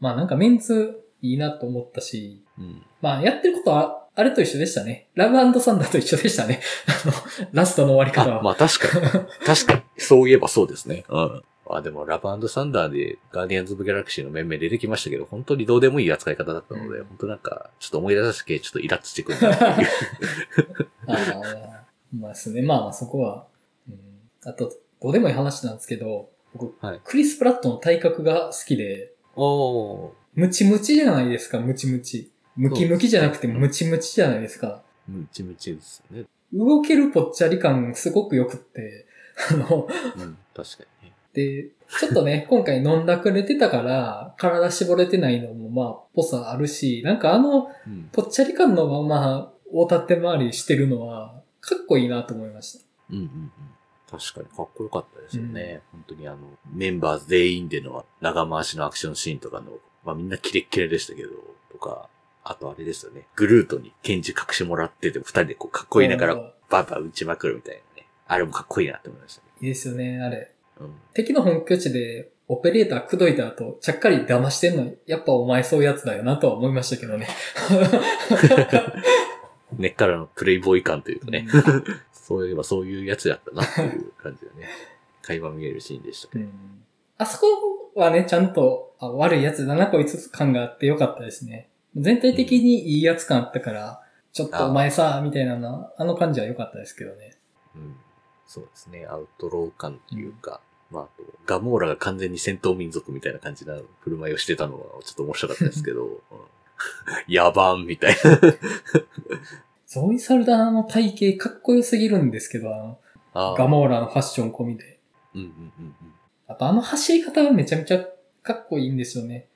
[0.00, 5.08] まあなんかメンツいいなと思ったし、うんまあやってることはあれと一緒でしたね。
[5.14, 6.62] ラブサンダーと一緒でしたね。
[6.88, 7.12] あの、
[7.52, 8.42] ラストの終わり方あ、は。
[8.42, 9.26] まあ確かに。
[9.44, 9.82] 確かに。
[9.98, 11.04] そういえばそうですね。
[11.10, 11.42] うん。
[11.68, 19.88] あ、でも、ラブサンダーでガーディアンズ・オブ・ギャラクシーの面々出てきましたけど、本当にどうでもいい扱い方だったので、うん本当なんか、ちょっと思い出したけちょっとイラッとしてくるなっていう。
[21.08, 21.84] ああ、
[22.16, 22.62] まあですね。
[22.62, 23.46] まあまあそこは。
[23.88, 30.10] うん、あと、どうでもいい話なんですけど、僕、はいクリス・プラットの体格が好きで、おー。
[30.34, 32.30] ムチムチじゃないですか、ムチムチ。
[32.56, 34.82] ムキムキじゃなくてムチムチじゃないですか。
[35.08, 36.24] ムチムチですね。
[36.52, 39.06] 動けるぽっちゃり感すごく良くって、
[39.50, 39.86] あの、
[40.16, 41.14] うん、確かにね。
[41.32, 41.68] で、
[42.00, 48.08] ちょっとね、 今回飲んだくれてたから、体絞れてないのもまあ、ぽさあるし、なんかあの、うん。
[48.12, 52.84] ぽっちゃり感のまま、大立て回りしてるのは、かっこいいなと思いました。
[53.10, 53.52] うんうんうん。
[54.08, 55.82] 確かにかっこよかったですよね。
[55.92, 56.38] 本当にあの、
[56.72, 59.72] メンバー全員での長回しのアクションシーンとかの、
[60.04, 61.30] まあみんなキレッキレでしたけど、
[61.72, 62.08] とか、
[62.48, 63.26] あとあれですよね。
[63.34, 66.34] グルートに拳銃隠してもらってて、二人でこうかっこいいながら
[66.70, 68.08] バンバン撃ちまくるみたいなね。
[68.28, 69.48] あれもかっこいいなって思いましたね。
[69.62, 70.52] いいですよね、あれ。
[70.80, 70.94] うん。
[71.12, 77.26] 敵の本拠地で、オペレーター口説いた後、ちゃっかり騙してんの、やっぱお前そういうやつだよなとは思いましたけどね。
[79.76, 81.48] 根っからのプレイボーイ感というかね。
[81.52, 84.68] うんそういえばそういうやつやったなっていう感じがね。
[85.22, 86.44] 垣間見えるシーンでしたけど。
[86.44, 86.82] うん
[87.18, 87.46] あそこ
[87.94, 91.70] はね、ちゃんと、あ悪いやつだな、こいつ感があってよかったですね。
[91.96, 97.36] 全体的にいいやつ感あったから、ちょっとお前さ、みたいなの、あの感じは良かったですけどね。
[97.74, 97.96] うん。
[98.46, 99.06] そうですね。
[99.06, 106.14] アウトロー感っていうか、まあ、あと、ガモーラが完全に戦闘民族みたいな感じな振る舞いをしてたのはちょっと面白かったですけど、 うん、
[107.28, 108.40] 野蛮みたいな。
[109.88, 112.98] ゾイサルダーの体型かっこよすぎるんですけど、あの、
[113.32, 114.98] あーガモーラのファッション込みで。
[115.34, 115.94] うんうんうんうん。
[116.46, 118.06] あとあの走り方がめちゃめちゃ
[118.42, 119.48] かっこいいんですよね。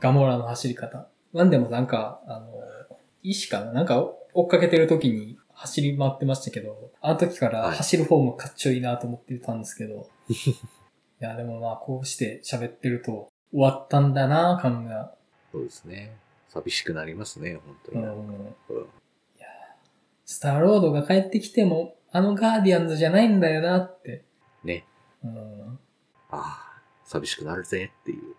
[0.00, 1.08] ガモーラの走り方。
[1.32, 2.52] ワンでもなんか、あの、
[3.22, 3.72] 石かな？
[3.72, 4.02] なんか
[4.34, 10.08] 追っかけてる時に走り回ってましたけど、あの時からはい走る方もかっちょいいなと思ってたんですけど。
[10.28, 10.34] い、
[11.18, 15.14] や、でもまあこうして喋ってると終わったんだな感が。
[15.52, 16.16] そうですね。
[16.48, 18.12] 寂しくなりますね、本当うんにな。
[18.12, 18.54] うん
[20.30, 24.24] スターロードが帰ってきても、あのガーディアンズじゃないんだよなって。
[24.62, 24.84] ね。
[25.24, 25.78] うん。
[26.28, 26.36] あ
[26.76, 28.34] あ、寂しくなるぜっていう。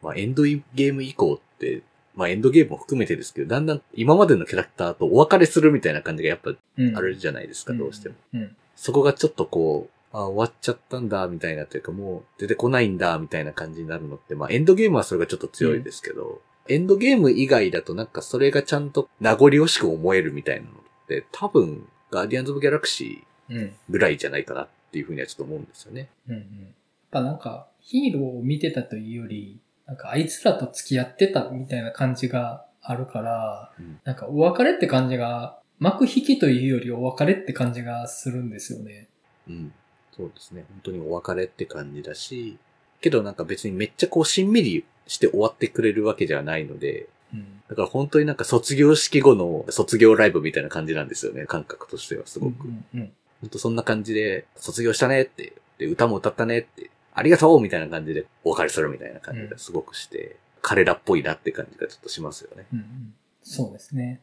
[0.00, 1.82] まあ、エンドゲーム以降って、
[2.16, 6.96] まあ、エンドゲームも含めてですけど、だんだん今までのキャラクターとお別れするみたいな感じがやっぱうん。
[6.96, 8.14] あるじゃないですか、どうしても。
[8.34, 8.56] うん。
[8.74, 23.56] そこがちょっとこう、あ終わっちゃったんだ、みたいなというか、もう出てこないんだ、みたいな感じになるのって、まあ、エンドゲームはそれがちょっと強いですけど、エンドゲーム以外だとなんかそれがちゃんと名残惜しく思えるみたいなのって、多分、ガーディアンズ・オブ・ギャラクシうん。
[23.58, 26.08] ーぐらいじゃないかなっていうふうにはちょっと思うんですよね。
[26.28, 26.40] うんうん。
[26.40, 26.72] やっ
[27.10, 39.08] ぱなんか、ヒーローを見てたというより、なんかあいつらと付き合ってたみたいな感じがあるから、うんなんかお別れって感じが、幕引きというよりお別れって感じがするんですよね。
[39.48, 39.72] うん。
[40.16, 40.64] そうですね。
[40.68, 42.58] 本当にお別れって感じだし、
[43.00, 47.62] けどなんか別にめっちゃこうしんみりして終わってくれるわけじゃないので、うん。
[47.68, 52.64] だから本当になんか卒業式後の卒業ライブみたいな感じなんですよね、感覚としてはすごく。
[52.64, 62.66] うんうん本当そんな感じで、卒業したねって、で、歌も歌ったねって、ありがとうみたいな感じでお別れするみたいな感じがすごくして、彼らっぽいなって感じがちょっとしますよね。
[62.72, 63.14] うんうん。
[63.42, 64.20] そうですね。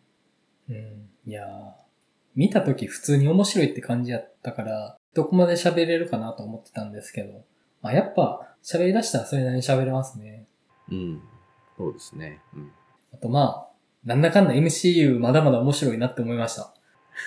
[0.69, 1.09] うん。
[1.25, 1.47] いやー
[2.35, 7.43] 見たとき普通に面白いって感じやったから、どこまで喋れるかなと思ってたんですけど、
[7.81, 10.45] まあ、やっぱ喋り出したらそれなりに喋れますね。
[10.91, 11.21] うん。
[11.77, 12.41] そうですね。
[12.55, 12.71] うん。
[13.11, 13.69] あとまあ、
[14.05, 16.73] なんだかんだ MCU まだまだ面白いなって思いました。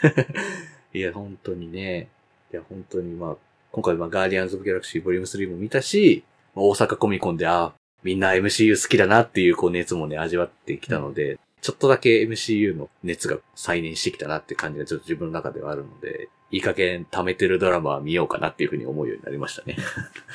[0.94, 2.08] いや、本当にね。
[2.52, 3.36] いや、本当にまあ、
[3.76, 6.24] 今回はガーディアンズ・オブ・ギャラクシーボリューム3も見たし、
[6.54, 19.76] まあ大阪コミコンで、あみんな MCU 好きだなっていうこう熱もね、味わってきたので、ちょっとだけ MCU の熱が再燃してきたなって感じがちょっと自分の中ではあるので、いい加減溜めてるドラマは見ようかなっていうふうに思うようになりましたね。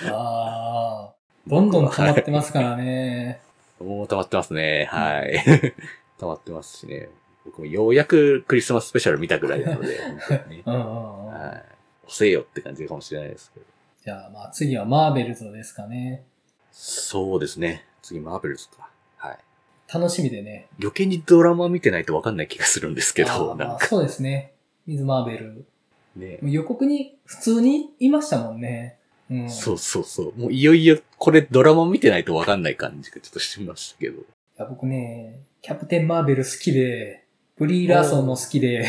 [0.06, 1.14] ああ、
[1.50, 3.42] どんどん溜まってますからね。
[3.80, 4.88] もう溜まってますね。
[4.92, 5.74] はい。
[6.20, 7.10] 溜まってますしね。
[7.44, 11.26] 僕もようやくクリスマススペシャル見たぐらいなので、ねうんうんうん。
[11.26, 11.71] はい。
[12.12, 13.66] 遅えよって感じかもしれないですけど。
[14.03, 16.24] じゃあまあ次はマーベルズですかね。
[16.74, 17.86] そうですね。
[18.01, 18.89] 次、マーベルズか。
[19.18, 19.38] はい。
[19.91, 20.68] 楽しみでね。
[20.80, 24.53] 余計にドラマ見てないと分かんない気がするんですけあど、なんかそうですね。
[24.86, 25.66] ミズ・マーベル。
[26.18, 26.39] ね。
[26.41, 28.97] もう予告に普通にいましたもんね。
[29.30, 29.49] うん。
[29.49, 30.34] そうそうそう。
[30.38, 34.20] もういよいよこれドラマ見てないと分かんない感じがちょっとしましたけど。
[34.20, 34.24] い
[34.57, 37.24] や僕ね、キャプテン・マーベル好きで、
[37.57, 38.86] ブリー・ラーソンも好きで、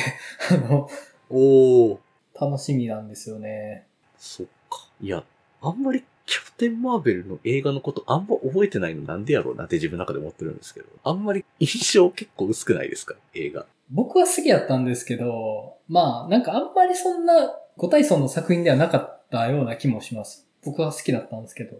[0.50, 0.88] あの、
[1.30, 1.98] おー。
[2.40, 3.86] 楽しみなんですよね。
[4.18, 4.88] そっか。
[5.00, 5.24] いや、
[5.60, 10.86] あんまりキャプテン・マーベルの映画のことあんま覚えてないのなんでやろうなって自分の中で思ってるんですけど。
[11.04, 13.14] あんまり印象結構薄くないですか？
[13.34, 13.66] 映画。
[13.90, 20.46] 僕は好きやったんですけど、まあ、なんかあんまりそんな五体操の作品ではなかったような気もします。
[20.64, 21.76] 僕は好きだったんですけど。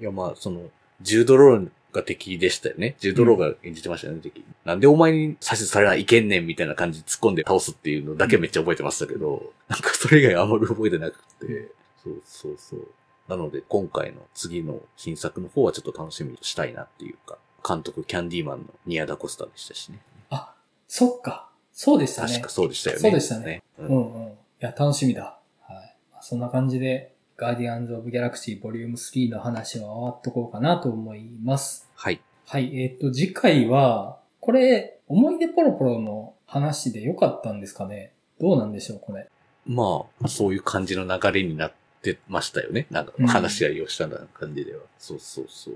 [0.00, 0.62] いや、まあ、その、
[1.00, 2.96] ジュードローが敵でしたよね。
[2.98, 4.44] ジュードローが演じてましたよね、敵。
[4.64, 11.72] なんでお前に指図されないけんねんみたいな感じで突っ込んで倒すっていうのだけめっちゃ覚えてましたけど、なんかそれ以外あんまり覚えてなくて、
[12.02, 12.88] そうそうそう。
[13.28, 19.98] なので、今回の次の新作の方はちょっと楽しみにしたいなっていうか、監督キャンディーマンのニアダコスタでしたしね。
[20.30, 20.54] あ、
[20.86, 21.50] そっか。
[21.72, 22.28] そうでしたね。
[22.28, 23.02] 確かそうでしたよね。
[23.02, 23.62] そうでしたね。
[23.78, 24.32] ううんんうん。
[24.32, 25.38] いや、楽しみだ。
[25.60, 25.96] はい。
[26.12, 31.88] まあそんな感じで、ガーディアンズ・オブ・ギャラクシーボリューム3の話は終わっとこうかなと思います。
[31.94, 32.20] はい。
[32.46, 32.76] はい。
[32.82, 38.10] えっ、と、次回は、これ、思い出ポロポロの話でよかったんですかね？
[38.40, 39.28] どうなんでしょう、これ？
[39.66, 41.72] まあ、そういう感じの流れになっ
[42.02, 42.88] てましたよね。
[42.90, 44.80] なんかうん、話し合いをしたような感じでは。
[44.98, 45.74] そうそうそう。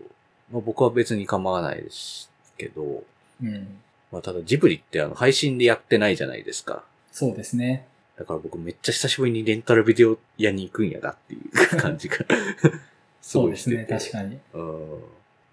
[0.50, 3.04] まあ僕は別に構わないですけど、
[3.40, 3.78] うん。
[4.10, 6.82] まあただジブリってあの配信でやってないじゃないですか。
[7.12, 7.86] そうですね。
[8.18, 12.24] だから僕めっちゃ久しぶりにレンタルビデオ屋に行くんやなっていう感じがす
[13.32, 13.86] そうですね。
[13.88, 14.38] 確かに。
[14.52, 14.98] うん。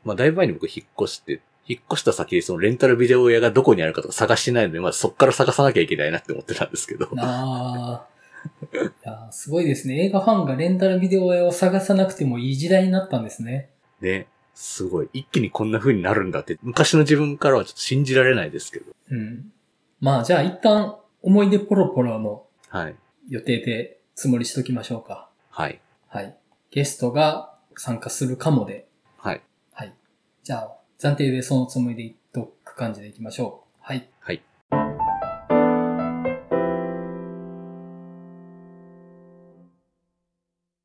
[0.03, 7.07] まあだいぶ前に僕引っ越して、引っ越した先でそのレンタルビデオ屋がどこにあるかとか探してないので、まずそっから探さなきゃいけないなって思ってたんですけど。
[7.18, 8.07] ああ。
[8.74, 10.05] いやーすごいですね。
[10.05, 13.70] 映画ファンがレンタルビデオ屋を探さなくてもいい時代になったんですね。
[14.01, 14.28] ね。
[14.55, 15.10] すごい。
[15.14, 18.91] 一気にこんな風になるんだって、昔の自分からはちょっと信じられないですけど。
[19.12, 19.51] うん。
[20.01, 22.95] まあ、じゃあ一旦、思い出ポロポロのはい。
[23.28, 25.28] 予定でつもりしときましょうか。
[25.49, 25.82] はい。
[26.07, 26.38] はい。
[26.70, 28.88] ゲストが参加するかもで。
[29.17, 29.41] はい。
[29.72, 29.93] はい。
[30.43, 33.78] じゃあ、暫定でそのつもりでいっとく感じでいきましょう。
[33.82, 34.07] はい。
[34.20, 34.43] はい。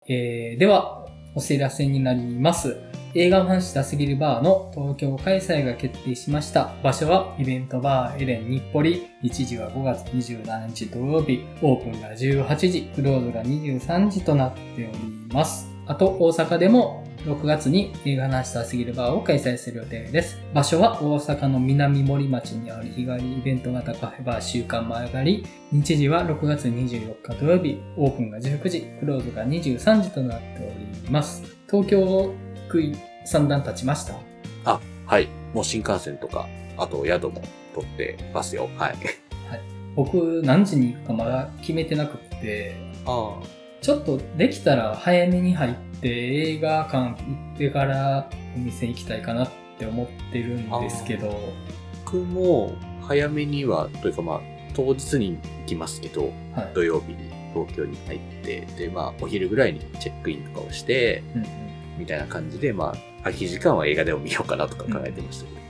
[0.08, 2.78] えー、では、お知らせになります。
[3.16, 6.74] 映画の話したすぎるバーの東京開催が決定しました。
[6.82, 9.06] 場所はイベントバーエレン日暮里。
[9.22, 11.44] 日時は5月27日土曜日。
[11.62, 14.88] オープンが18時、クローズが23時となっており
[15.32, 15.68] ます。
[15.86, 20.40] あと、大阪でも6月に映画の話したすぎるバーを開催する予定です。
[20.52, 25.46] 場所は大阪の南森町にある日帰りイベント型カフェバー週間前上がり。
[25.70, 27.80] 日時は6月24日土曜日。
[27.96, 31.44] オープンが19時、クローズが23時となっております。
[31.70, 32.34] 東京
[32.74, 34.14] 食い三段立ちました？
[34.64, 35.28] あ、はい。
[35.52, 37.40] もう新幹線とか、あと宿も
[37.72, 38.68] 取ってますよ。
[38.76, 38.94] はい。
[39.94, 42.74] 僕何時に行くかまだ決めてなくって、
[43.06, 43.40] あ
[43.80, 51.38] ちょっとできたら早めに入って映画館行ってからお店行きたいかなって思ってるんですけど、
[52.04, 52.72] 僕も
[53.02, 54.40] 早めには、というかまあ、
[54.74, 56.72] 当日に行きますけど、はい。
[56.74, 65.60] 土曜日に東京に入って、で、まあ、お昼ぐらいにチェックインとかをして、うんうんみたいな感じで、まあ、空き時間は映画でも見ようかなとか考えてましたけど。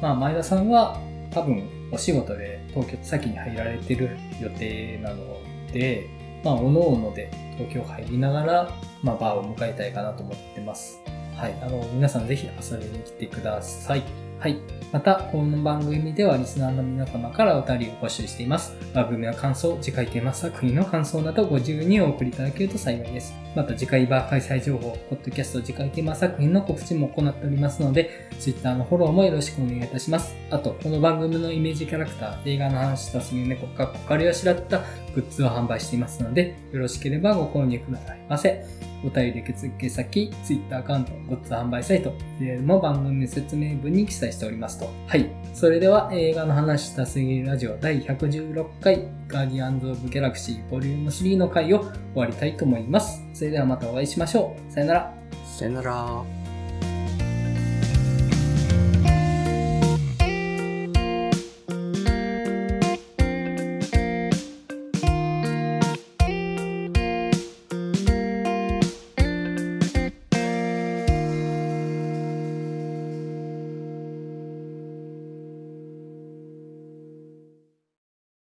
[0.00, 5.38] まあ前田さんは多分お仕事で東京先に入られてる予定なの
[5.72, 6.08] で、
[6.44, 8.70] まあ各々で東京入りながら、
[9.02, 11.00] まあバーを迎えたいかなと思ってます。
[11.36, 11.58] はい。
[11.62, 14.02] あの、皆さんぜひ遊びに来てください。
[14.38, 14.58] はい。
[14.92, 18.74] また、この番組ではリスナーの皆様からお便りを募集しています。
[18.92, 23.34] 番組の感想、次回テーマ作品の感想などご自由にお送りいただけると幸いです。
[23.54, 30.34] また次回バー開催情報、ポッドキャスト次回テーマ作品の告知も行っておりますので、Twitter のフォローもよろしくお願いいたします。
[30.50, 34.78] あと、この番組のイメージキャラクター、映画の話したすぎる猫、かっこかりをしらった
[35.14, 38.64] グッズを販売していますので、よろしければご購入くださいませ。
[39.04, 44.88] お便りで受付先、Twitter アカウント、グッズ販売サイト、いずれも番組説明文に記載しておりますと。
[45.06, 45.28] はい。
[45.52, 53.22] それでは映画の話したすぎるラジオ第116回、ガーディアンズ・オブ・ギャラクシーボリューム3の回を終わりたいと思います。
[53.42, 54.72] それではまたお会いしましょう。
[54.72, 55.14] さよなら。
[55.58, 56.41] さよなら。